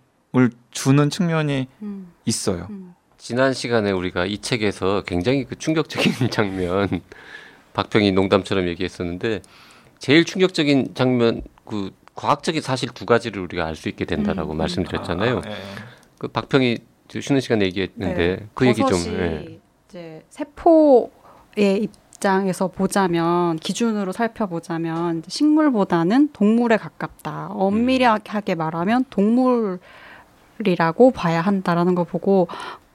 주는 0.70 1.10
측면이 1.10 1.68
음, 1.82 2.12
있어요. 2.24 2.66
음. 2.70 2.94
지난 3.24 3.54
시간에 3.54 3.90
우리가 3.90 4.26
이 4.26 4.36
책에서 4.36 5.02
굉장히 5.06 5.44
그 5.44 5.56
충격적인 5.56 6.28
장면 6.28 7.00
박평이 7.72 8.12
농담처럼 8.12 8.68
얘기했었는데 8.68 9.40
제일 9.98 10.26
충격적인 10.26 10.90
장면 10.92 11.40
그 11.64 11.90
과학적인 12.16 12.60
사실 12.60 12.90
두 12.90 13.06
가지를 13.06 13.40
우리가 13.40 13.64
알 13.64 13.76
수 13.76 13.88
있게 13.88 14.04
된다라고 14.04 14.52
음. 14.52 14.58
말씀드렸잖아요. 14.58 15.38
아, 15.38 15.42
예. 15.48 15.54
그 16.18 16.28
박평이 16.28 16.80
저 17.08 17.22
쉬는 17.22 17.40
시간에 17.40 17.64
얘기했는데 17.64 18.36
네. 18.36 18.46
그 18.52 18.66
얘기 18.66 18.84
좀 18.84 18.98
예. 19.14 19.58
이제 19.88 20.22
세포의 20.28 21.82
입장에서 21.82 22.68
보자면 22.68 23.56
기준으로 23.56 24.12
살펴보자면 24.12 25.22
식물보다는 25.26 26.32
동물에 26.34 26.76
가깝다. 26.76 27.46
엄밀하게 27.52 28.54
말하면 28.54 29.06
동물이라고 29.08 29.80
봐야 31.14 31.40
한다라는 31.40 31.94
걸 31.94 32.04
보고 32.04 32.48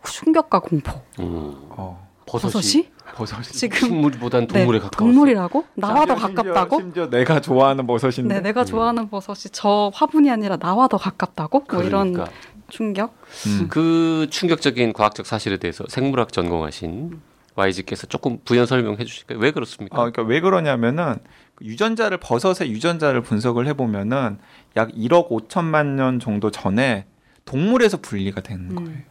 충격과 0.04 0.60
공포. 0.60 0.92
음, 1.20 1.56
어, 1.70 2.08
버섯이, 2.26 2.52
버섯이 2.52 2.90
버섯이 3.16 3.44
지금 3.44 3.78
식물보단 3.80 4.48
동물에 4.48 4.80
네, 4.80 4.84
가까워. 4.84 5.12
동물이라고? 5.12 5.66
나와 5.76 6.06
더 6.06 6.16
가깝다고? 6.16 6.80
심지어 6.80 7.10
내가 7.10 7.42
좋아하는 7.42 7.88
버섯인데. 7.88 8.36
네, 8.36 8.42
내가 8.42 8.64
좋아하는 8.66 9.10
버섯이 9.10 9.52
저 9.52 9.92
화분이 9.94 10.30
아니라 10.30 10.58
나와 10.58 10.88
더 10.88 10.98
가깝다고? 10.98 11.64
뭐 11.72 11.84
이런 11.84 12.14
그러니까 12.14 12.36
충격. 12.70 13.16
음. 13.48 13.68
그 13.70 14.28
충격적인 14.30 14.94
과학적 14.94 15.26
사실에 15.26 15.58
대해서 15.58 15.86
생물학 15.90 16.32
전공하신 16.32 17.20
YG께서 17.56 18.08
조금 18.08 18.40
부연 18.46 18.66
설명해 18.66 19.04
주실까요? 19.04 19.40
왜 19.40 19.52
그렇습니까? 19.52 19.98
어, 19.98 20.00
그러니까 20.12 20.24
왜 20.24 20.40
그러냐면은 20.40 21.18
그 21.56 21.66
유전자를 21.66 22.18
버섯의 22.20 22.72
유전자를 22.72 23.22
분석을 23.22 23.68
해 23.68 23.74
보면은 23.74 24.38
약 24.78 24.92
1억 24.92 25.30
5천만 25.30 25.96
년 25.96 26.20
정도 26.20 26.52
전에 26.52 27.06
동물에서 27.46 27.98
분리가 27.98 28.42
되는 28.42 28.76
거예요. 28.76 28.90
음. 28.92 29.06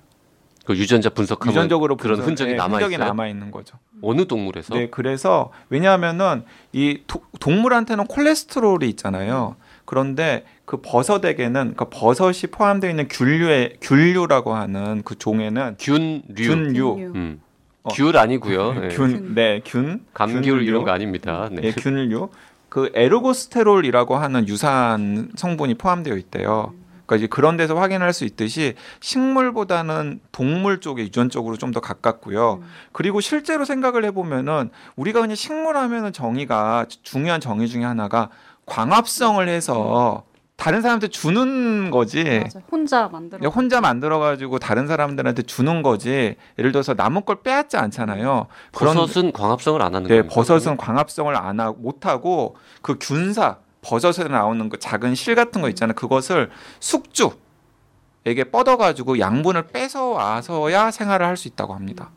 그 0.68 0.76
유전자 0.76 1.08
분석하면 1.08 1.50
유전적으로 1.54 1.96
그런 1.96 2.16
분석- 2.16 2.28
흔적이 2.28 2.50
네, 2.50 2.56
남아 2.58 2.74
흔적이 2.76 2.94
있어요. 2.96 3.06
남아 3.08 3.26
있는 3.28 3.50
거죠. 3.50 3.78
어느 4.02 4.26
동물에서? 4.26 4.74
네, 4.74 4.88
그래서 4.90 5.50
왜냐하면은 5.70 6.42
이 6.74 6.98
도- 7.06 7.22
동물한테는 7.40 8.06
콜레스테롤이 8.06 8.86
있잖아요. 8.90 9.56
그런데 9.86 10.44
그 10.66 10.82
버섯에게는 10.82 11.72
그 11.74 11.86
버섯이 11.88 12.50
포함되어 12.50 12.90
있는 12.90 13.08
균류의 13.08 13.78
균류라고 13.80 14.52
하는 14.54 15.00
그 15.06 15.16
종에는 15.18 15.76
균류. 15.80 16.22
균류, 16.36 16.94
음. 17.14 17.40
어. 17.84 17.88
귤 17.94 18.18
아니고요. 18.18 18.74
예. 18.84 18.88
균, 18.88 19.34
네, 19.34 19.62
균, 19.64 20.04
감귤 20.12 20.42
균류. 20.42 20.62
이런 20.64 20.84
거 20.84 20.90
아닙니다. 20.90 21.48
네. 21.50 21.62
예, 21.64 21.72
균류. 21.72 22.28
그 22.68 22.90
에르고스테롤이라고 22.92 24.16
하는 24.18 24.46
유산 24.48 25.30
성분이 25.34 25.76
포함되어 25.78 26.18
있대요. 26.18 26.74
그러니까 27.08 27.16
이제 27.16 27.26
그런 27.26 27.56
데서 27.56 27.74
확인할 27.74 28.12
수 28.12 28.24
있듯이 28.26 28.74
식물보다는 29.00 30.20
동물 30.30 30.80
쪽에 30.80 31.02
유전적으로 31.02 31.56
좀 31.56 31.68
더 31.68 31.80
가깝고요. 31.80 32.62
그리고 32.92 33.20
실제로 33.20 33.66
생각을 33.66 34.02
해보면은 34.06 34.70
우리가 34.96 35.20
그냥 35.20 35.34
식물하면은 35.34 36.14
정의가 36.14 36.86
중요한 37.02 37.42
정의 37.42 37.68
중에 37.68 37.84
하나가 37.84 38.30
광합성을 38.64 39.46
해서 39.46 40.24
다른 40.56 40.80
사람한테 40.80 41.08
주는 41.08 41.90
거지. 41.90 42.40
맞아. 42.42 42.60
혼자 42.72 43.06
만들어. 43.08 43.38
그냥 43.38 43.52
혼자 43.52 43.80
만들어 43.82 44.18
가지고 44.18 44.58
다른 44.58 44.86
사람들한테 44.86 45.42
주는 45.42 45.82
거지. 45.82 46.36
예를 46.58 46.72
들어서 46.72 46.94
남은 46.94 47.26
걸 47.26 47.42
빼앗지 47.42 47.76
않잖아요. 47.76 48.46
그런 48.74 48.96
버섯은 48.96 49.32
광합성을 49.32 49.80
안 49.82 49.94
하는 49.94 50.08
네, 50.08 50.20
거예요. 50.22 50.26
버섯은 50.28 50.78
광합성을 50.78 51.36
안 51.36 51.60
하고 51.60 51.76
못 51.80 52.06
하고 52.06 52.56
그 52.80 52.96
균사 52.98 53.58
버섯에 53.82 54.28
나오는 54.28 54.68
그 54.68 54.78
작은 54.78 55.14
실 55.14 55.34
같은 55.34 55.60
거 55.62 55.68
있잖아요. 55.68 55.94
그것을 55.94 56.50
숙주에게 56.80 58.44
뻗어가지고 58.50 59.18
양분을 59.18 59.68
뺏어 59.68 60.06
와서야 60.06 60.90
생활을 60.90 61.26
할 61.26 61.36
수 61.36 61.48
있다고 61.48 61.74
합니다. 61.74 62.10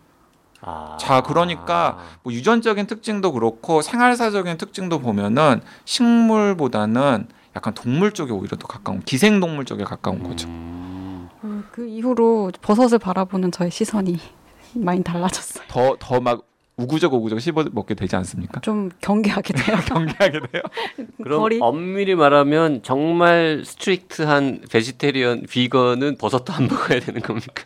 아. 0.62 0.97
자, 1.00 1.21
그러니까 1.21 1.97
뭐 2.24 2.32
유전적인 2.34 2.86
특징도 2.88 3.32
그렇고 3.34 3.82
생활사적인 3.82 4.58
특징도 4.58 5.00
보면은 5.00 5.62
식물보다는 5.86 7.28
약간 7.56 7.74
동물 7.74 8.12
쪽에 8.12 8.32
오히려 8.32 8.58
더 8.58 8.67
가까운 8.67 9.02
기생동물 9.02 9.65
쪽에 9.65 9.84
가까운 9.84 10.24
거죠. 10.24 10.47
음. 10.47 11.30
음, 11.43 11.67
그 11.71 11.88
이후로 11.88 12.52
버섯을 12.62 13.00
바라보는 13.00 13.52
저의 13.52 13.71
시선이 13.71 14.19
많이 14.76 15.04
달라졌어요. 15.04 15.65
더 15.67 15.95
더 16.00 16.19
막 16.21 16.43
우구적 16.82 17.13
우구적 17.13 17.39
씹어 17.39 17.65
먹게 17.72 17.94
되지 17.94 18.15
않습니까? 18.17 18.60
좀 18.62 18.89
경계하게 19.02 19.54
돼요. 19.54 19.78
경계하게 19.88 20.39
돼요. 20.52 20.62
그럼 21.24 21.39
거리. 21.41 21.60
엄밀히 21.62 22.15
말하면 22.15 22.82
정말 22.84 23.63
strict한 23.65 24.62
vegetarian 24.72 25.44
비건은 25.50 26.17
버섯도 26.17 26.54
안 26.54 26.67
먹어야 26.72 27.00
되는 27.00 27.22
겁니까? 27.22 27.63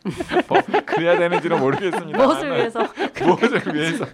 뭐 0.48 0.58
그래야 0.86 1.18
되는지는 1.18 1.60
모르겠습니다. 1.60 2.18
무엇을 2.18 2.52
위해서? 2.52 2.88
무엇을 3.22 3.76
위해서? 3.76 4.06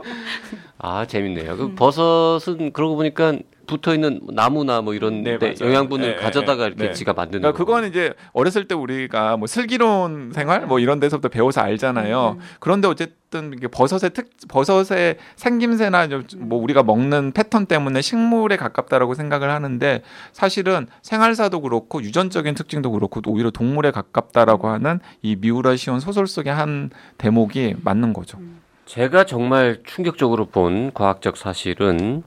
아 0.77 1.05
재밌네요. 1.05 1.57
그 1.57 1.63
음. 1.65 1.75
버섯은 1.75 2.73
그러고 2.73 2.95
보니까 2.95 3.37
붙어 3.71 3.93
있는 3.93 4.19
나무나 4.33 4.81
뭐 4.81 4.93
이런 4.93 5.23
네, 5.23 5.37
데. 5.37 5.55
영양분을 5.61 6.15
네, 6.17 6.21
가져다가 6.21 6.63
네, 6.63 6.67
이렇게 6.67 6.87
네. 6.87 6.93
지가 6.93 7.13
만드는 7.13 7.41
그러니까 7.41 7.57
거. 7.57 7.65
그거는 7.65 7.87
이제 7.87 8.13
어렸을 8.33 8.67
때 8.67 8.75
우리가 8.75 9.37
뭐 9.37 9.47
슬기로운 9.47 10.33
생활 10.33 10.65
뭐 10.67 10.79
이런 10.79 10.99
데서부터 10.99 11.29
배워서 11.29 11.61
알잖아요. 11.61 12.37
그런데 12.59 12.89
어쨌든 12.89 13.53
이게 13.55 13.69
버섯의 13.69 14.11
특 14.13 14.29
버섯의 14.49 15.17
생김새나 15.37 16.09
좀뭐 16.09 16.61
우리가 16.61 16.83
먹는 16.83 17.31
패턴 17.31 17.65
때문에 17.65 18.01
식물에 18.01 18.57
가깝다라고 18.57 19.13
생각을 19.13 19.49
하는데 19.49 20.01
사실은 20.33 20.87
생활사도 21.01 21.61
그렇고 21.61 22.03
유전적인 22.03 22.53
특징도 22.55 22.91
그렇고 22.91 23.21
오히려 23.25 23.51
동물에 23.51 23.91
가깝다라고 23.91 24.67
하는 24.67 24.99
이 25.21 25.37
미우라 25.37 25.77
시온 25.77 26.01
소설 26.01 26.27
속의 26.27 26.53
한 26.53 26.89
대목이 27.17 27.75
맞는 27.81 28.11
거죠. 28.11 28.37
제가 28.85 29.23
정말 29.23 29.79
충격적으로 29.85 30.47
본 30.47 30.91
과학적 30.93 31.37
사실은 31.37 32.23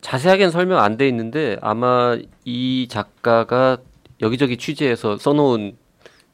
자세하게는 0.00 0.50
설명 0.50 0.78
안 0.78 0.96
돼 0.96 1.08
있는데 1.08 1.56
아마 1.62 2.18
이 2.44 2.86
작가가 2.90 3.78
여기저기 4.20 4.56
취재해서 4.56 5.16
써놓은 5.16 5.76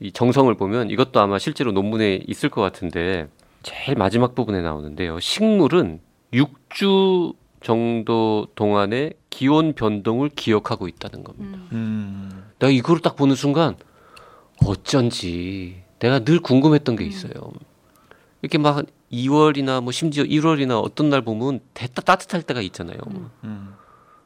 이 0.01 0.13
정성을 0.13 0.53
보면 0.55 0.91
이것도 0.91 1.21
아마 1.21 1.39
실제로 1.39 1.73
논문에 1.73 2.21
있을 2.27 2.49
것 2.49 2.61
같은데 2.63 3.29
제일 3.63 3.97
마지막 3.97 4.35
부분에 4.35 4.61
나오는데요. 4.63 5.19
식물은 5.21 6.01
6주 6.33 7.35
정도 7.63 8.47
동안의 8.55 9.15
기온 9.31 9.73
변동을 9.73 10.29
기억하고 10.31 10.89
있다는 10.89 11.25
겁니다. 11.25 11.59
음. 11.73 12.45
내가 12.59 12.71
이거를 12.71 13.01
딱 13.03 13.17
보는 13.17 13.35
순간 13.35 13.77
어쩐지 14.65 15.83
내가 15.99 16.21
늘 16.21 16.41
궁금했던 16.41 16.97
게 16.97 17.05
있어요. 17.05 17.33
이렇게 18.43 18.59
막 18.59 18.85
2월이나 19.13 19.83
뭐 19.83 19.93
심지어 19.93 20.25
1월이나 20.25 20.83
어떤 20.83 21.11
날 21.11 21.23
보면 21.23 21.61
대따 21.75 22.03
따뜻할 22.03 22.43
때가 22.43 22.61
있잖아요. 22.63 22.99
음. 23.45 23.75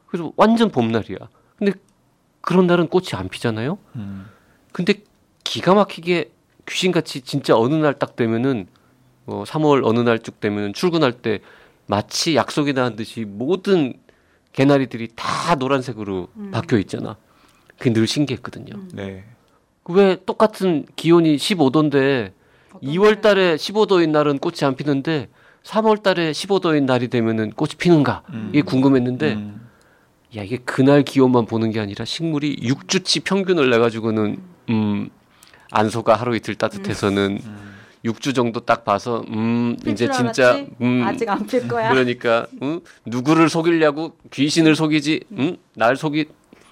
그래서 0.07 0.31
완전 0.35 0.69
봄날이야. 0.71 1.17
근데 1.57 1.73
그런 2.41 2.67
날은 2.67 2.87
꽃이 2.87 3.07
안 3.13 3.29
피잖아요. 3.29 3.77
음. 3.95 4.25
근데 4.71 4.95
기가 5.43 5.73
막히게 5.73 6.31
귀신같이 6.67 7.21
진짜 7.21 7.55
어느 7.57 7.75
날 7.75 7.93
딱 7.99 8.15
되면은 8.15 8.67
어 9.27 9.43
3월 9.45 9.85
어느 9.85 9.99
날 9.99 10.19
쭉 10.19 10.39
되면은 10.39 10.73
출근할 10.73 11.13
때 11.13 11.39
마치 11.87 12.35
약속이 12.35 12.73
나는 12.73 12.95
듯이 12.95 13.25
모든 13.25 13.93
개나리들이 14.53 15.09
다 15.15 15.55
노란색으로 15.55 16.27
바뀌어 16.51 16.79
있잖아. 16.79 17.17
그게 17.77 17.93
늘 17.93 18.07
신기했거든요. 18.07 18.73
네. 18.93 19.23
왜 19.85 20.17
똑같은 20.25 20.85
기온이 20.95 21.35
15도인데 21.37 22.33
2월 22.81 23.21
달에 23.21 23.55
15도인 23.55 24.09
날은 24.11 24.39
꽃이 24.39 24.57
안 24.63 24.75
피는데 24.75 25.29
3월 25.63 26.01
달에 26.01 26.31
15도인 26.31 26.83
날이 26.85 27.07
되면은 27.07 27.51
꽃이 27.51 27.71
피는가? 27.77 28.23
음. 28.29 28.49
이게 28.51 28.61
궁금했는데 28.61 29.33
음. 29.33 29.69
야 30.37 30.43
이게 30.43 30.57
그날 30.57 31.03
기온만 31.03 31.45
보는 31.45 31.71
게 31.71 31.79
아니라 31.79 32.05
식물이 32.05 32.57
6주치 32.63 33.23
평균을 33.23 33.69
내 33.69 33.77
가지고는 33.77 34.37
음 34.69 35.09
안소가 35.71 36.15
하루 36.15 36.35
이틀 36.35 36.55
따뜻해서는 36.55 37.39
음. 37.43 37.71
6주 38.05 38.33
정도 38.33 38.61
딱 38.61 38.83
봐서 38.83 39.23
음필 39.29 39.91
이제 39.91 40.05
줄 40.07 40.13
진짜 40.15 40.47
알았지? 40.49 40.67
음 40.81 41.03
아직 41.05 41.29
안 41.29 41.45
필 41.45 41.67
거야. 41.67 41.89
그러니까 41.91 42.47
음, 42.63 42.79
누구를 43.05 43.47
속이려고 43.49 44.15
귀신을 44.31 44.75
속이지 44.75 45.25
음, 45.33 45.57
날 45.75 45.95
속이 45.95 46.25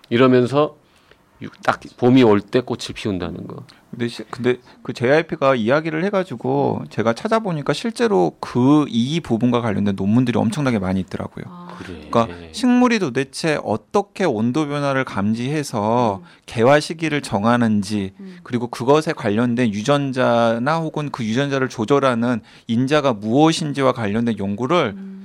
이러면서 0.10 0.76
육- 1.42 1.62
딱 1.62 1.80
봄이 1.98 2.24
올 2.24 2.42
때 2.42 2.62
꽃을 2.62 2.96
피운다는 2.96 3.46
거. 3.46 3.64
근데 3.92 4.08
시, 4.08 4.24
근데 4.30 4.58
그 4.84 4.94
JYP가 4.94 5.56
이야기를 5.56 6.04
해가지고 6.06 6.84
제가 6.90 7.14
찾아보니까 7.14 7.74
실제로 7.74 8.36
그 8.40 8.80
이 8.90 9.20
부분과 9.20 9.62
관련된 9.62 9.96
논문들이 9.96 10.38
엄청나게 10.38 10.80
많이 10.80 11.00
있더라고요. 11.02 11.46
아, 11.48 11.76
그래. 11.78 12.08
그러니까 12.10 12.28
식물이 12.52 13.00
도대체 13.00 13.60
어떻게 13.64 14.26
온도 14.26 14.68
변화를 14.68 15.06
감지해서 15.06 16.22
개화 16.46 16.80
시기를 16.80 17.22
정하는지 17.22 18.14
음. 18.20 18.38
그리고 18.44 18.68
그것에 18.68 19.14
관련된 19.14 19.74
유전자나 19.74 20.78
혹은 20.78 21.10
그 21.12 21.24
유전자를 21.24 21.70
조절하는 21.70 22.42
인자가 22.68 23.14
무엇인지와 23.14 23.94
관련된 23.94 24.38
연구를 24.40 24.94
음. 24.98 25.19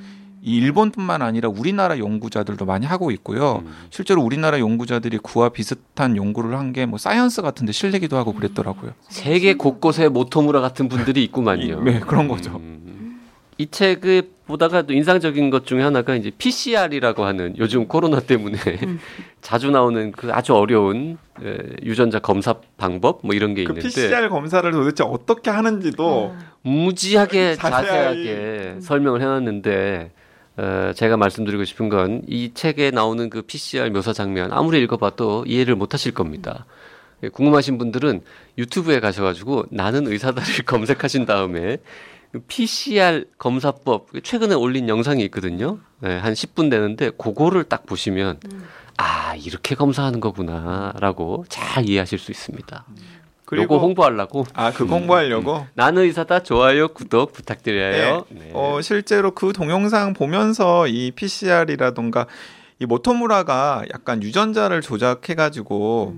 이 0.46 0.56
일본뿐만 0.58 1.22
아니라 1.22 1.48
우리나라 1.48 1.98
연구자들도 1.98 2.66
많이 2.66 2.84
하고 2.84 3.10
있고요. 3.10 3.62
음. 3.64 3.72
실제로 3.88 4.22
우리나라 4.22 4.60
연구자들이 4.60 5.18
그와 5.22 5.48
비슷한 5.48 6.16
연구를 6.16 6.58
한 6.58 6.72
게 6.74 6.84
뭐 6.86 6.98
Science 6.98 7.40
같은데 7.40 7.72
실리기도 7.72 8.16
하고 8.18 8.34
그랬더라고요. 8.34 8.92
세계 9.08 9.54
곳곳에 9.54 10.08
모토무라 10.08 10.60
같은 10.60 10.88
분들이 10.88 11.24
있구만요. 11.24 11.82
네, 11.82 11.98
그런 12.00 12.28
거죠. 12.28 12.56
음. 12.56 13.22
이 13.56 13.68
책을 13.70 14.30
보다가 14.46 14.82
또 14.82 14.92
인상적인 14.92 15.48
것 15.48 15.64
중에 15.64 15.80
하나가 15.82 16.14
이제 16.16 16.30
PCR이라고 16.36 17.24
하는 17.24 17.54
요즘 17.56 17.86
코로나 17.86 18.20
때문에 18.20 18.58
음. 18.82 18.98
자주 19.40 19.70
나오는 19.70 20.12
그 20.12 20.30
아주 20.32 20.54
어려운 20.54 21.16
에, 21.42 21.56
유전자 21.84 22.18
검사 22.18 22.54
방법 22.76 23.20
뭐 23.22 23.34
이런 23.34 23.54
게 23.54 23.64
그 23.64 23.70
있는데 23.72 23.88
PCR 23.88 24.28
검사를 24.28 24.70
도대체 24.70 25.04
어떻게 25.04 25.50
하는지도 25.50 26.34
무지하게 26.62 27.54
자세하게. 27.54 27.86
자세하게 27.86 28.76
설명을 28.80 29.22
해놨는데 29.22 30.10
어, 30.56 30.92
제가 30.94 31.16
말씀드리고 31.16 31.64
싶은 31.64 31.88
건 31.88 32.22
이 32.28 32.52
책에 32.54 32.90
나오는 32.90 33.28
그 33.30 33.42
PCR 33.42 33.90
묘사 33.90 34.12
장면 34.12 34.52
아무리 34.52 34.80
읽어봐도 34.82 35.44
이해를 35.46 35.74
못하실 35.74 36.12
겁니다. 36.12 36.64
예, 37.22 37.28
궁금하신 37.28 37.78
분들은 37.78 38.22
유튜브에 38.58 39.00
가셔가지고 39.00 39.66
나는 39.70 40.06
의사다를 40.06 40.48
검색하신 40.66 41.26
다음에 41.26 41.78
그 42.32 42.40
PCR 42.40 43.24
검사법 43.38 44.08
최근에 44.22 44.54
올린 44.54 44.88
영상이 44.88 45.22
있거든요. 45.24 45.78
예, 46.04 46.08
한 46.16 46.32
10분 46.34 46.70
되는데 46.70 47.10
그거를 47.10 47.64
딱 47.64 47.86
보시면 47.86 48.38
아 48.96 49.34
이렇게 49.36 49.74
검사하는 49.74 50.20
거구나라고 50.20 51.44
잘 51.48 51.88
이해하실 51.88 52.18
수 52.18 52.30
있습니다. 52.30 52.84
그리고 52.86 53.13
그리고 53.44 53.78
홍보하려고 53.78 54.46
아그 54.54 54.86
공부하려고 54.86 55.66
나는 55.74 56.02
의사다 56.02 56.42
좋아요 56.42 56.88
구독 56.88 57.32
부탁드려요. 57.32 58.24
네. 58.30 58.50
어 58.54 58.80
실제로 58.80 59.32
그 59.32 59.52
동영상 59.52 60.14
보면서 60.14 60.86
이 60.88 61.10
PCR이라던가 61.10 62.26
이 62.78 62.86
모토무라가 62.86 63.84
약간 63.92 64.22
유전자를 64.22 64.80
조작해 64.80 65.34
가지고 65.34 66.14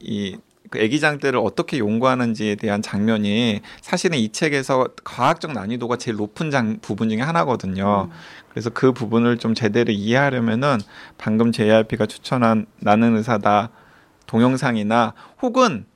이그 0.00 0.78
애기장들을 0.78 1.38
어떻게 1.38 1.78
연구하는지에 1.78 2.56
대한 2.56 2.82
장면이 2.82 3.60
사실은 3.80 4.18
이 4.18 4.30
책에서 4.30 4.88
과학적 5.04 5.52
난이도가 5.52 5.96
제일 5.96 6.16
높은 6.16 6.50
장, 6.50 6.78
부분 6.80 7.08
중에 7.08 7.20
하나거든요. 7.20 8.10
그래서 8.48 8.70
그 8.70 8.92
부분을 8.92 9.38
좀 9.38 9.54
제대로 9.54 9.92
이해하려면은 9.92 10.78
방금 11.18 11.52
JRP가 11.52 12.06
추천한 12.06 12.66
나는 12.80 13.16
의사다 13.16 13.70
동영상이나 14.26 15.14
혹은 15.40 15.86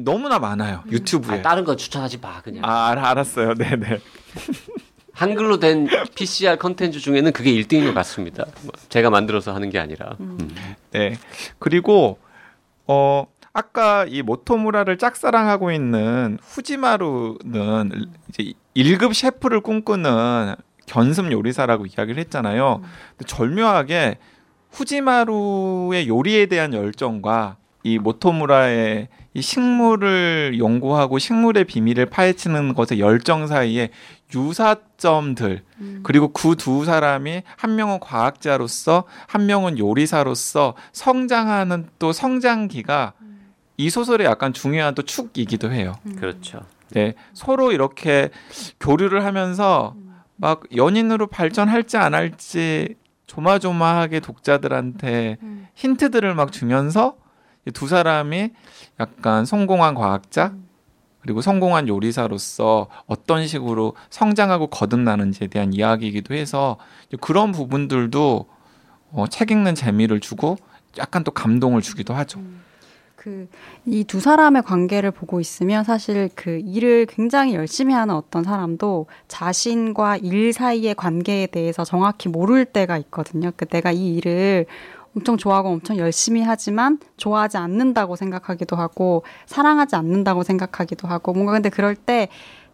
너무나 0.00 0.38
많아요 0.38 0.82
유튜브에. 0.90 1.38
아, 1.38 1.42
다른 1.42 1.64
건 1.64 1.76
추천하지 1.76 2.18
마 2.18 2.40
그냥 2.42 2.64
아, 2.64 2.88
알- 2.88 2.98
알았어요. 2.98 3.54
네네. 3.54 3.98
한글로 5.14 5.60
된 5.60 5.86
PCR 6.16 6.56
컨텐츠 6.58 6.98
중에는 6.98 7.32
그게 7.32 7.52
1등인 7.52 7.84
것 7.86 7.94
같습니다. 7.94 8.44
뭐 8.62 8.72
제가 8.88 9.10
만들어서 9.10 9.54
하는 9.54 9.70
게 9.70 9.78
아니라 9.78 10.16
음. 10.18 10.52
네. 10.90 11.16
그리고 11.60 12.18
어 12.88 13.24
아까 13.52 14.04
이 14.08 14.22
모토무라를 14.22 14.98
짝사랑하고 14.98 15.70
있는 15.70 16.38
후지마루는 16.42 18.10
이제 18.28 18.52
1급 18.74 19.14
셰프를 19.14 19.60
꿈꾸는 19.60 20.56
견습 20.86 21.30
요리사라고 21.30 21.86
이야기를 21.86 22.18
했잖아요. 22.24 22.82
근데 23.16 23.24
절묘하게 23.26 24.18
후지마루의 24.72 26.08
요리에 26.08 26.46
대한 26.46 26.74
열정과 26.74 27.56
이 27.84 27.98
모토무라의 27.98 29.06
이 29.34 29.42
식물을 29.42 30.56
연구하고 30.58 31.18
식물의 31.18 31.64
비밀을 31.64 32.06
파헤치는 32.06 32.74
것의 32.74 33.00
열정 33.00 33.46
사이에 33.46 33.90
유사점들 34.34 35.62
그리고 36.02 36.32
그 36.32 36.54
두 36.54 36.84
사람이 36.84 37.42
한 37.56 37.74
명은 37.76 38.00
과학자로서 38.00 39.04
한 39.26 39.46
명은 39.46 39.78
요리사로서 39.78 40.74
성장하는 40.92 41.88
또 41.98 42.12
성장기가 42.12 43.12
이 43.76 43.90
소설의 43.90 44.26
약간 44.26 44.52
중요한 44.52 44.94
또 44.94 45.02
축이기도 45.02 45.72
해요. 45.72 45.94
그렇죠. 46.16 46.60
네, 46.90 47.14
서로 47.32 47.72
이렇게 47.72 48.30
교류를 48.78 49.24
하면서 49.24 49.96
막 50.36 50.62
연인으로 50.74 51.26
발전할지 51.26 51.96
안 51.96 52.14
할지 52.14 52.94
조마조마하게 53.26 54.20
독자들한테 54.20 55.38
힌트들을 55.74 56.34
막 56.34 56.52
주면서 56.52 57.16
이 57.16 57.23
두 57.72 57.88
사람이 57.88 58.50
약간 59.00 59.44
성공한 59.44 59.94
과학자 59.94 60.52
그리고 61.20 61.40
성공한 61.40 61.88
요리사로서 61.88 62.88
어떤 63.06 63.46
식으로 63.46 63.94
성장하고 64.10 64.66
거듭나는지에 64.66 65.46
대한 65.46 65.72
이야기이기도 65.72 66.34
해서 66.34 66.76
그런 67.20 67.52
부분들도 67.52 68.46
어, 69.12 69.26
책 69.28 69.50
읽는 69.50 69.74
재미를 69.74 70.20
주고 70.20 70.58
약간 70.98 71.24
또 71.24 71.30
감동을 71.30 71.80
주기도 71.80 72.12
하죠. 72.14 72.40
그 73.16 73.48
이 73.86 74.04
두 74.04 74.20
사람의 74.20 74.62
관계를 74.62 75.10
보고 75.10 75.40
있으면 75.40 75.82
사실 75.84 76.28
그 76.34 76.60
일을 76.62 77.06
굉장히 77.06 77.54
열심히 77.54 77.94
하는 77.94 78.14
어떤 78.14 78.44
사람도 78.44 79.06
자신과 79.28 80.18
일 80.18 80.52
사이의 80.52 80.94
관계에 80.94 81.46
대해서 81.46 81.84
정확히 81.84 82.28
모를 82.28 82.64
때가 82.66 82.98
있거든요. 82.98 83.50
그 83.56 83.66
내가 83.66 83.92
이 83.92 84.14
일을 84.16 84.66
엄청 85.16 85.36
좋아하고 85.36 85.68
엄청 85.68 85.96
열심히 85.98 86.42
하지만 86.42 86.98
좋아하지 87.16 87.56
않는다고 87.56 88.16
생각하기도 88.16 88.76
하고 88.76 89.22
사랑하지 89.46 89.96
않는다고 89.96 90.42
생각하기도 90.42 91.06
하고 91.08 91.32
뭔가 91.32 91.52
근데 91.52 91.68
그럴 91.68 91.94
때 91.94 92.28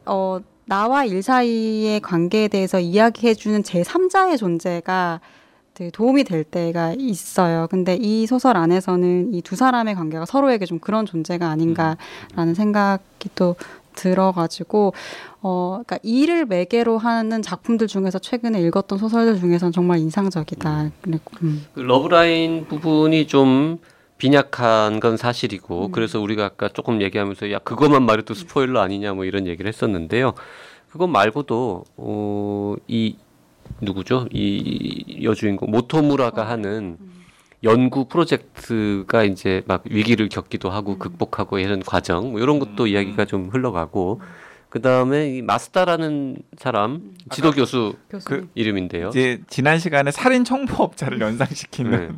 어, 0.07 0.40
나와 0.64 1.05
일 1.05 1.22
사이의 1.22 2.00
관계에 2.00 2.48
대해서 2.48 2.79
이야기해주는 2.81 3.62
제3자의 3.62 4.38
존재가 4.38 5.20
되게 5.74 5.90
도움이 5.90 6.24
될 6.24 6.44
때가 6.44 6.94
있어요. 6.98 7.66
근데 7.70 7.96
이 7.96 8.26
소설 8.26 8.57
안에서는 8.57 9.33
이 9.35 9.40
두 9.42 9.57
사람의 9.57 9.94
관계가 9.94 10.26
서로에게 10.26 10.66
좀 10.66 10.79
그런 10.79 11.07
존재가 11.07 11.48
아닌가라는 11.48 12.55
생각이 12.55 13.31
또 13.35 13.57
들어가지고 14.00 14.94
어 15.42 15.80
그러니까 15.84 15.98
일을 16.02 16.46
매개로 16.46 16.98
하는 16.98 17.42
작품들 17.42 17.86
중에서 17.86 18.18
최근에 18.18 18.60
읽었던 18.62 18.98
소설들 18.98 19.38
중에서는 19.38 19.72
정말 19.72 19.98
인상적이다. 19.98 20.90
그랬고, 21.02 21.32
음. 21.42 21.64
그 21.74 21.80
러브라인 21.80 22.66
부분이 22.66 23.26
좀 23.26 23.78
빈약한 24.18 25.00
건 25.00 25.16
사실이고 25.16 25.86
음. 25.86 25.92
그래서 25.92 26.20
우리가 26.20 26.44
아까 26.44 26.68
조금 26.68 27.02
얘기하면서 27.02 27.52
야 27.52 27.58
그것만 27.58 28.04
말해도 28.04 28.34
스포일러 28.34 28.80
아니냐 28.80 29.12
뭐 29.14 29.24
이런 29.24 29.46
얘기를 29.46 29.68
했었는데요. 29.68 30.34
그것 30.90 31.06
말고도 31.06 31.84
어, 31.96 32.74
이 32.88 33.16
누구죠? 33.80 34.26
이 34.32 35.20
여주인공 35.22 35.70
모토무라가 35.70 36.48
하는 36.48 36.98
연구 37.62 38.06
프로젝트가 38.06 39.24
이제 39.24 39.62
막 39.66 39.82
위기를 39.88 40.28
겪기도 40.28 40.70
하고 40.70 40.98
극복하고 40.98 41.58
이런 41.58 41.80
과정 41.80 42.32
뭐 42.32 42.40
이런 42.40 42.58
것도 42.58 42.86
이야기가 42.86 43.26
좀 43.26 43.50
흘러가고 43.50 44.20
그 44.70 44.80
다음에 44.80 45.36
이 45.36 45.42
마스다라는 45.42 46.36
사람 46.56 47.12
지도 47.30 47.50
교수. 47.50 47.96
그 48.24 48.48
이름인데요. 48.54 49.08
이제 49.08 49.40
지난 49.48 49.78
시간에 49.78 50.10
살인 50.10 50.44
청부업자를 50.44 51.20
연상시키는 51.20 51.90
네. 51.90 52.08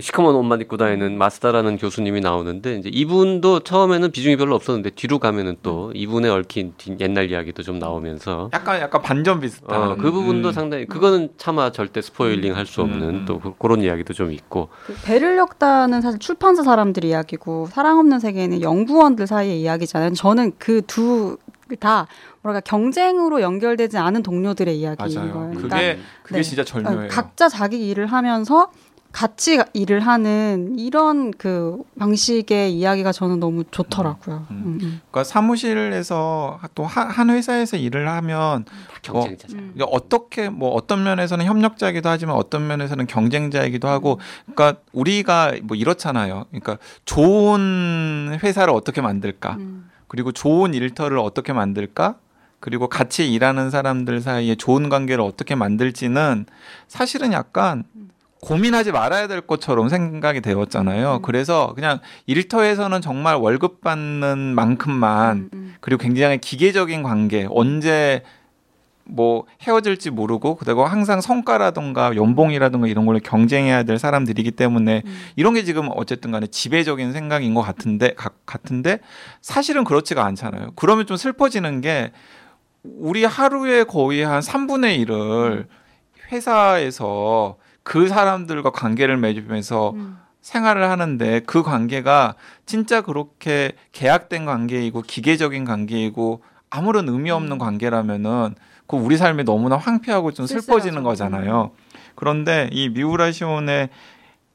시커먼 0.00 0.34
옷만 0.34 0.60
입고 0.60 0.76
다니는 0.76 1.18
마스다라는 1.18 1.76
교수님이 1.78 2.20
나오는데 2.20 2.76
이제 2.76 2.88
이분도 2.92 3.60
처음에는 3.60 4.10
비중이 4.10 4.36
별로 4.36 4.54
없었는데 4.54 4.90
뒤로 4.90 5.18
가면은 5.18 5.56
또 5.62 5.90
이분에 5.94 6.28
얽힌 6.28 6.74
뒤- 6.76 6.96
옛날 7.00 7.30
이야기도 7.30 7.62
좀 7.62 7.78
나오면서 7.78 8.50
약간 8.52 8.80
약간 8.80 9.02
반전 9.02 9.40
비슷한 9.40 9.80
어, 9.92 9.96
그 9.96 10.10
부분도 10.12 10.48
음. 10.48 10.52
상당히 10.52 10.86
그거는 10.86 11.30
차마 11.36 11.70
절대 11.72 12.00
스포일링 12.02 12.54
할 12.56 12.66
수 12.66 12.82
없는 12.82 13.08
음. 13.08 13.24
또 13.26 13.38
그- 13.40 13.54
그런 13.58 13.80
이야기도 13.82 14.12
좀 14.12 14.30
있고 14.32 14.68
그 14.86 14.94
배를 15.04 15.38
엮다는 15.38 16.00
사실 16.02 16.18
출판사 16.18 16.62
사람들 16.62 17.04
이야기고 17.04 17.68
사랑 17.72 17.98
없는 17.98 18.18
세계는 18.20 18.60
연구원들 18.62 19.26
사이의 19.26 19.60
이야기잖아요. 19.62 20.12
저는 20.14 20.52
그두 20.58 21.38
다 21.80 22.06
뭐랄까 22.42 22.60
경쟁으로 22.60 23.42
연결되지 23.42 23.98
않은 23.98 24.22
동료들의 24.22 24.74
이야기인 24.78 25.18
맞아요. 25.20 25.32
거예요. 25.34 25.50
그게 25.54 25.68
그러니까 25.68 26.02
그게 26.22 26.36
네. 26.36 26.42
진짜 26.42 26.64
절묘해요. 26.64 27.08
각자 27.10 27.48
자기 27.48 27.88
일을 27.88 28.06
하면서 28.06 28.70
같이 29.18 29.58
일을 29.72 29.98
하는 29.98 30.78
이런 30.78 31.32
그 31.32 31.82
방식의 31.98 32.72
이야기가 32.72 33.10
저는 33.10 33.40
너무 33.40 33.64
좋더라고요. 33.68 34.46
음. 34.52 34.56
음, 34.56 34.78
음. 34.80 35.00
그러니까 35.10 35.24
사무실에서 35.24 36.60
또 36.76 36.84
한 36.84 37.30
회사에서 37.30 37.76
일을 37.76 38.08
하면 38.08 38.64
다 38.64 38.72
경쟁자잖아요. 39.02 39.64
음. 39.66 39.74
어떻게 39.90 40.48
뭐 40.50 40.70
어떤 40.70 41.02
면에서는 41.02 41.44
협력자이기도 41.44 42.08
하지만 42.08 42.36
어떤 42.36 42.68
면에서는 42.68 43.08
경쟁자이기도 43.08 43.88
하고 43.88 44.20
그러니까 44.54 44.80
우리가 44.92 45.54
뭐 45.64 45.76
이렇잖아요. 45.76 46.44
그러니까 46.50 46.78
좋은 47.04 48.38
회사를 48.40 48.72
어떻게 48.72 49.00
만들까? 49.00 49.56
음. 49.58 49.90
그리고 50.06 50.30
좋은 50.30 50.74
일터를 50.74 51.18
어떻게 51.18 51.52
만들까? 51.52 52.14
그리고 52.60 52.88
같이 52.88 53.32
일하는 53.32 53.70
사람들 53.70 54.20
사이에 54.20 54.54
좋은 54.54 54.88
관계를 54.88 55.24
어떻게 55.24 55.56
만들지는 55.56 56.46
사실은 56.86 57.32
약간 57.32 57.82
고민하지 58.40 58.92
말아야 58.92 59.26
될 59.26 59.40
것처럼 59.40 59.88
생각이 59.88 60.40
되었잖아요. 60.40 61.16
음. 61.16 61.22
그래서 61.22 61.72
그냥 61.74 61.98
일터에서는 62.26 63.00
정말 63.00 63.36
월급 63.36 63.80
받는 63.80 64.38
만큼만 64.54 65.36
음, 65.36 65.50
음. 65.52 65.74
그리고 65.80 66.00
굉장히 66.02 66.38
기계적인 66.38 67.02
관계 67.02 67.46
언제 67.50 68.22
뭐 69.10 69.46
헤어질지 69.62 70.10
모르고 70.10 70.56
그리고 70.56 70.84
항상 70.84 71.20
성과라든가 71.22 72.14
연봉이라든가 72.14 72.86
이런 72.88 73.06
걸로 73.06 73.18
경쟁해야 73.18 73.82
될 73.82 73.98
사람들이기 73.98 74.50
때문에 74.52 75.02
음. 75.04 75.18
이런 75.34 75.54
게 75.54 75.64
지금 75.64 75.88
어쨌든 75.94 76.30
간에 76.30 76.46
지배적인 76.46 77.12
생각인 77.14 77.54
것 77.54 77.62
같은데 77.62 78.12
가- 78.14 78.30
같은데 78.46 78.98
사실은 79.40 79.82
그렇지가 79.84 80.24
않잖아요. 80.26 80.72
그러면 80.76 81.06
좀 81.06 81.16
슬퍼지는 81.16 81.80
게 81.80 82.12
우리 82.84 83.24
하루에 83.24 83.84
거의 83.84 84.22
한 84.22 84.40
3분의 84.40 85.04
1을 85.06 85.66
회사에서 86.30 87.56
그 87.88 88.06
사람들과 88.06 88.68
관계를 88.68 89.16
맺으면서 89.16 89.92
음. 89.92 90.18
생활을 90.42 90.90
하는데 90.90 91.40
그 91.46 91.62
관계가 91.62 92.34
진짜 92.66 93.00
그렇게 93.00 93.72
계약된 93.92 94.44
관계이고 94.44 95.00
기계적인 95.00 95.64
관계이고 95.64 96.42
아무런 96.68 97.08
의미 97.08 97.30
없는 97.30 97.52
음. 97.52 97.58
관계라면은 97.58 98.56
그 98.86 98.96
우리 98.98 99.16
삶이 99.16 99.44
너무나 99.44 99.78
황폐하고 99.78 100.32
좀 100.32 100.46
슬퍼지는 100.46 100.80
쓸쓸하죠. 100.80 101.00
음. 101.00 101.02
거잖아요. 101.02 101.70
그런데 102.14 102.68
이 102.72 102.90
미우라 102.90 103.32
시온의 103.32 103.88
이 103.88 103.88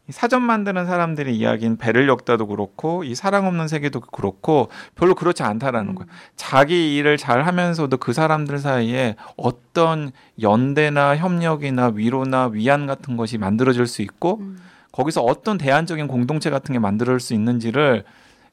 사전 0.10 0.42
만드는 0.42 0.86
사람들의 0.86 1.36
이야기인 1.36 1.78
배를 1.78 2.10
엮다도 2.10 2.48
그렇고 2.48 3.06
이 3.06 3.16
사랑 3.16 3.48
없는 3.48 3.70
세계도 3.70 4.02
그렇고 4.02 4.70
별로 4.96 5.16
그렇지 5.16 5.44
않다라는 5.44 5.92
음. 5.92 5.96
거예요. 5.96 6.10
자기 6.36 6.96
일을 6.98 7.16
잘 7.18 7.46
하면서도 7.48 7.96
그 7.98 8.12
사람들 8.12 8.58
사이에 8.60 9.16
어떤 9.38 10.12
연대나 10.42 11.16
협력이나 11.16 11.92
위로나 11.96 12.48
위안 12.48 12.86
같은 12.86 13.16
것이 13.16 13.38
만들어질 13.38 13.88
수 13.88 14.02
있고 14.02 14.40
음. 14.42 14.62
거기서 14.92 15.22
어떤 15.22 15.58
대안적인 15.58 16.08
공동체 16.08 16.50
같은 16.50 16.74
게 16.74 16.80
만들어질 16.80 17.20
수 17.20 17.34
있는지를 17.34 18.04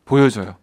보여줘요. 0.04 0.54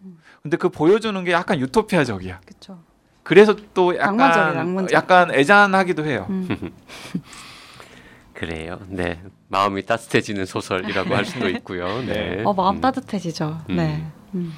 근데 0.42 0.56
그 0.56 0.70
보여주는 0.70 1.22
게 1.24 1.32
약간 1.32 1.60
유토피아적이야. 1.60 2.40
그렇죠. 2.46 2.78
그래서 3.22 3.54
또 3.74 3.94
약간 3.96 4.16
낭만적이야, 4.16 4.52
낭만적. 4.54 4.92
약간 4.92 5.34
애잔하기도 5.34 6.06
해요. 6.06 6.26
음. 6.30 6.48
그래요. 8.32 8.80
네. 8.88 9.20
마음이 9.48 9.82
따뜻해지는 9.86 10.46
소설이라고 10.46 11.14
할 11.14 11.24
수도 11.24 11.48
있고요. 11.48 11.86
네. 12.06 12.36
네. 12.36 12.42
어 12.44 12.52
마음 12.52 12.76
음. 12.76 12.80
따뜻해지죠. 12.80 13.60
음. 13.70 13.76
네. 13.76 14.04
음. 14.34 14.52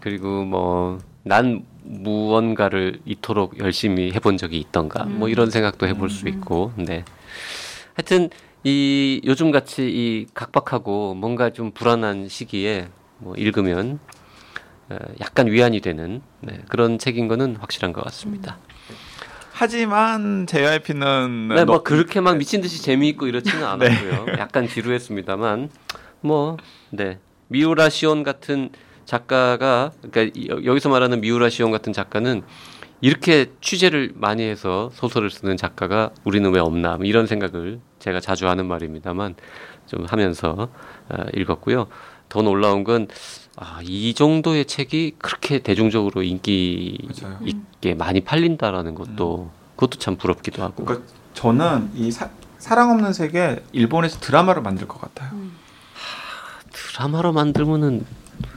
그리고 0.00 0.44
뭐 0.44 0.98
난 1.28 1.62
무언가를 1.82 3.00
이토록 3.04 3.58
열심히 3.58 4.12
해본 4.12 4.38
적이 4.38 4.58
있던가 4.60 5.04
음. 5.04 5.18
뭐 5.18 5.28
이런 5.28 5.50
생각도 5.50 5.86
해볼 5.86 6.08
수 6.10 6.26
있고 6.28 6.72
네 6.76 7.04
하여튼 7.94 8.30
이 8.64 9.20
요즘 9.24 9.50
같이 9.50 9.82
이 9.88 10.26
각박하고 10.32 11.14
뭔가 11.14 11.50
좀 11.50 11.70
불안한 11.70 12.28
시기에 12.28 12.88
뭐 13.18 13.34
읽으면 13.36 13.98
어, 14.88 14.96
약간 15.20 15.48
위안이 15.48 15.80
되는 15.80 16.22
네, 16.40 16.58
그런 16.68 16.98
책인 16.98 17.28
거는 17.28 17.56
확실한 17.56 17.92
것 17.92 18.02
같습니다. 18.04 18.58
하지만 19.68 20.46
JYP는 20.46 21.48
네, 21.48 21.64
뭐 21.64 21.82
그렇게 21.82 22.20
막 22.20 22.36
미친 22.36 22.60
듯이 22.60 22.80
재미있고 22.80 23.26
이렇지는 23.26 23.58
네. 23.80 23.88
않았고요. 23.88 24.38
약간 24.38 24.68
지루했습니다만 24.68 25.68
뭐 26.20 26.56
네. 26.90 27.18
미우라 27.48 27.88
시온 27.88 28.22
같은 28.22 28.70
작가가 29.04 29.90
그러니까 30.12 30.40
여- 30.48 30.64
여기서 30.64 30.90
말하는 30.90 31.20
미우라 31.20 31.48
시온 31.50 31.72
같은 31.72 31.92
작가는 31.92 32.42
이렇게 33.00 33.46
취재를 33.60 34.12
많이 34.14 34.44
해서 34.44 34.90
소설을 34.92 35.28
쓰는 35.28 35.56
작가가 35.56 36.10
우리는 36.22 36.48
왜 36.52 36.60
없나 36.60 36.96
뭐 36.96 37.04
이런 37.04 37.26
생각을 37.26 37.80
제가 37.98 38.20
자주 38.20 38.46
하는 38.48 38.66
말입니다만 38.66 39.34
좀 39.86 40.04
하면서 40.04 40.68
어, 41.08 41.16
읽었고요. 41.34 41.88
더 42.28 42.42
놀라운 42.42 42.84
건 42.84 43.08
아, 43.56 43.80
이 43.82 44.14
정도의 44.14 44.66
책이 44.66 45.16
그렇게 45.18 45.58
대중적으로 45.58 46.22
인기 46.22 47.08
맞아요. 47.20 47.38
있게 47.44 47.94
많이 47.94 48.20
팔린다라는 48.20 48.94
것도 48.94 49.50
그것도 49.74 49.98
참 49.98 50.16
부럽기도 50.16 50.62
하고. 50.62 50.84
그러니까 50.84 51.08
저는 51.34 51.90
이 51.94 52.10
사, 52.10 52.30
사랑 52.58 52.90
없는 52.90 53.12
세계 53.12 53.62
일본에서 53.72 54.20
드라마를 54.20 54.62
만들 54.62 54.86
것 54.86 55.00
같아요. 55.00 55.30
드라마로 56.72 57.32
만들면은 57.32 58.06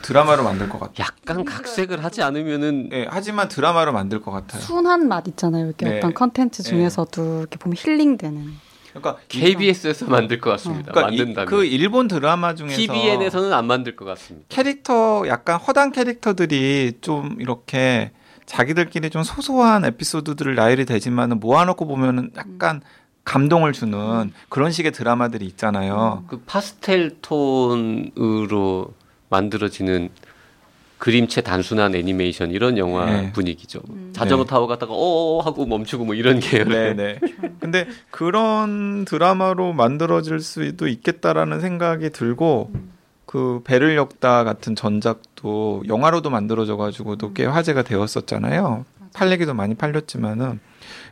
드라마로 0.03 0.43
만들 0.43 0.69
것 0.69 0.79
같아요. 0.79 0.93
약간 0.99 1.45
각색을 1.45 2.03
하지 2.03 2.21
않으면은 2.21 2.89
예, 2.93 3.07
하지만 3.09 3.47
드라마로 3.47 3.93
만들 3.93 4.21
것 4.21 4.31
같아요. 4.31 4.61
순한 4.61 5.07
맛 5.07 5.27
있잖아요. 5.27 5.65
이렇게 5.65 5.87
네. 5.87 5.97
어떤 5.97 6.13
컨텐츠 6.13 6.63
네. 6.63 6.69
중에서도 6.69 7.39
이렇게 7.39 7.57
보면 7.57 7.75
힐링되는. 7.77 8.70
그러니까 8.93 9.17
이- 9.33 9.39
KBS에서 9.39 10.05
만들 10.07 10.39
것 10.39 10.49
같습니다. 10.51 10.91
그러니까 10.91 11.13
이- 11.13 11.17
만든다면 11.19 11.49
그 11.49 11.65
일본 11.65 12.07
드라마 12.07 12.53
중에서 12.55 12.75
TVN에서는 12.75 13.53
안 13.53 13.65
만들 13.67 13.95
것 13.95 14.05
같습니다. 14.05 14.45
캐릭터 14.49 15.23
약간 15.27 15.57
허당 15.57 15.91
캐릭터들이 15.91 16.93
좀 17.01 17.37
이렇게 17.39 18.11
자기들끼리 18.45 19.09
좀 19.09 19.23
소소한 19.23 19.85
에피소드들을 19.85 20.55
나열이 20.55 20.85
되지만은 20.85 21.39
모아놓고 21.39 21.85
보면은 21.87 22.31
약간 22.35 22.81
감동을 23.23 23.71
주는 23.71 24.33
그런 24.49 24.71
식의 24.71 24.91
드라마들이 24.91 25.45
있잖아요. 25.45 26.23
그 26.27 26.41
파스텔 26.45 27.17
톤으로 27.21 28.93
만들어지는 29.29 30.09
그림체 31.01 31.41
단순한 31.41 31.95
애니메이션 31.95 32.51
이런 32.51 32.77
영화 32.77 33.05
네. 33.05 33.31
분위기죠. 33.31 33.81
음. 33.89 34.13
자전거 34.15 34.43
네. 34.43 34.49
타고 34.51 34.67
가다가 34.67 34.93
어 34.95 35.39
하고 35.39 35.65
멈추고 35.65 36.05
뭐 36.05 36.13
이런 36.13 36.39
계열의 36.39 36.95
네네. 36.95 37.19
근데 37.59 37.87
그런 38.11 39.03
드라마로 39.05 39.73
만들어질 39.73 40.39
수도 40.41 40.87
있겠다라는 40.87 41.59
생각이 41.59 42.11
들고 42.11 42.71
그 43.25 43.61
배를 43.63 43.95
엮다 43.95 44.43
같은 44.43 44.75
전작도 44.75 45.85
영화로도 45.87 46.29
만들어져가지고도 46.29 47.33
꽤 47.33 47.45
화제가 47.45 47.81
되었었잖아요. 47.81 48.85
팔리기도 49.15 49.55
많이 49.55 49.73
팔렸지만은 49.73 50.59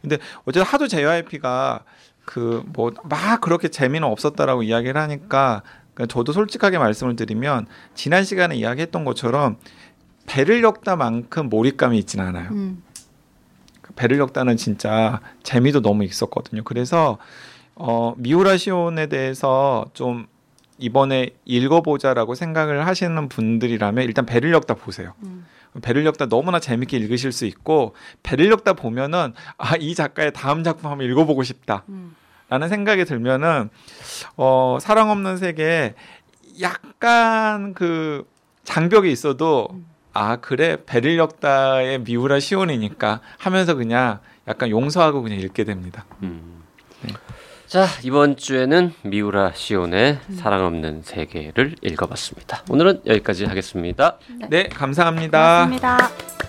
근데 0.03 0.20
어쨌든 0.45 0.64
하도 0.64 0.88
JYP가 0.88 1.84
그 2.26 2.64
뭐 2.74 2.91
막 3.05 3.41
그렇게 3.41 3.70
재미는 3.70 4.07
없었다라고 4.07 4.61
이야기를 4.61 5.01
하니까 5.01 5.64
그러니까 6.00 6.14
저도 6.14 6.32
솔직하게 6.32 6.78
말씀을 6.78 7.18
드리면 7.18 7.68
지난 7.93 8.24
시간에 8.24 8.56
이야기했던 8.56 9.04
것처럼 9.04 9.58
배를 10.28 10.64
엮다만큼 10.64 11.50
몰입감이 11.50 11.97
있진 11.97 12.22
않아요. 12.22 12.50
음. 12.52 12.82
그 13.82 13.91
배를 13.93 14.18
엮다는 14.20 14.56
진짜 14.56 15.20
재미도 15.43 15.82
너무 15.82 16.06
있었거든요. 16.06 16.64
그래서 16.64 17.18
어, 17.76 18.14
미우라 18.18 18.56
시온에 18.56 19.08
대해서 19.08 19.86
좀 19.93 20.28
이번에 20.78 21.32
읽어보자라고 21.43 22.34
생각을 22.34 22.88
하시는 22.88 23.28
분들이라면 23.28 24.06
일단 24.06 24.26
배를 24.26 24.54
엮다 24.54 24.76
보세요. 24.76 25.14
음. 25.26 25.45
배를 25.82 26.06
엮다 26.06 26.28
너무나 26.28 26.62
재밌게 26.62 26.95
읽으실 26.97 27.34
수 27.34 27.45
있고 27.45 27.93
배를 28.24 28.50
엮다 28.52 28.74
보면은 28.74 29.34
아 29.58 29.76
이 29.76 29.93
작가의 29.95 30.32
다음 30.32 30.64
작품 30.64 30.89
한번 30.89 31.10
읽어보고 31.10 31.43
싶다. 31.43 31.84
음. 31.89 32.16
라는 32.50 32.68
생각이 32.68 33.06
들면은 33.06 33.70
어 34.36 34.78
사랑 34.82 35.10
없는 35.12 35.38
세계 35.38 35.95
약간 36.62 37.74
그 37.74 38.28
장벽이 38.64 39.12
있어도 39.12 39.70
아 40.14 40.38
그래 40.38 40.78
배를 40.86 41.18
엮다의 41.18 42.00
미우라 42.02 42.39
시온이니까 42.39 43.22
하면서 43.38 43.76
그냥 43.76 44.20
약간 44.47 44.70
용서하고 44.70 45.22
그냥 45.22 45.39
읽게 45.39 45.64
됩니다. 45.64 46.06
음. 46.24 46.64
네. 47.02 47.14
자 47.68 47.86
이번 48.04 48.36
주에는 48.36 48.93
미우라 49.04 49.54
시온의 49.54 50.20
사랑 50.36 50.66
없는 50.66 51.04
세계를 51.04 51.76
읽어봤습니다. 51.84 52.64
오늘은 52.70 53.04
여기까지 53.06 53.45
하겠습니다. 53.45 54.18
네 54.50 54.68
감사합니다. 54.70 55.66
고맙습니다. 55.66 56.49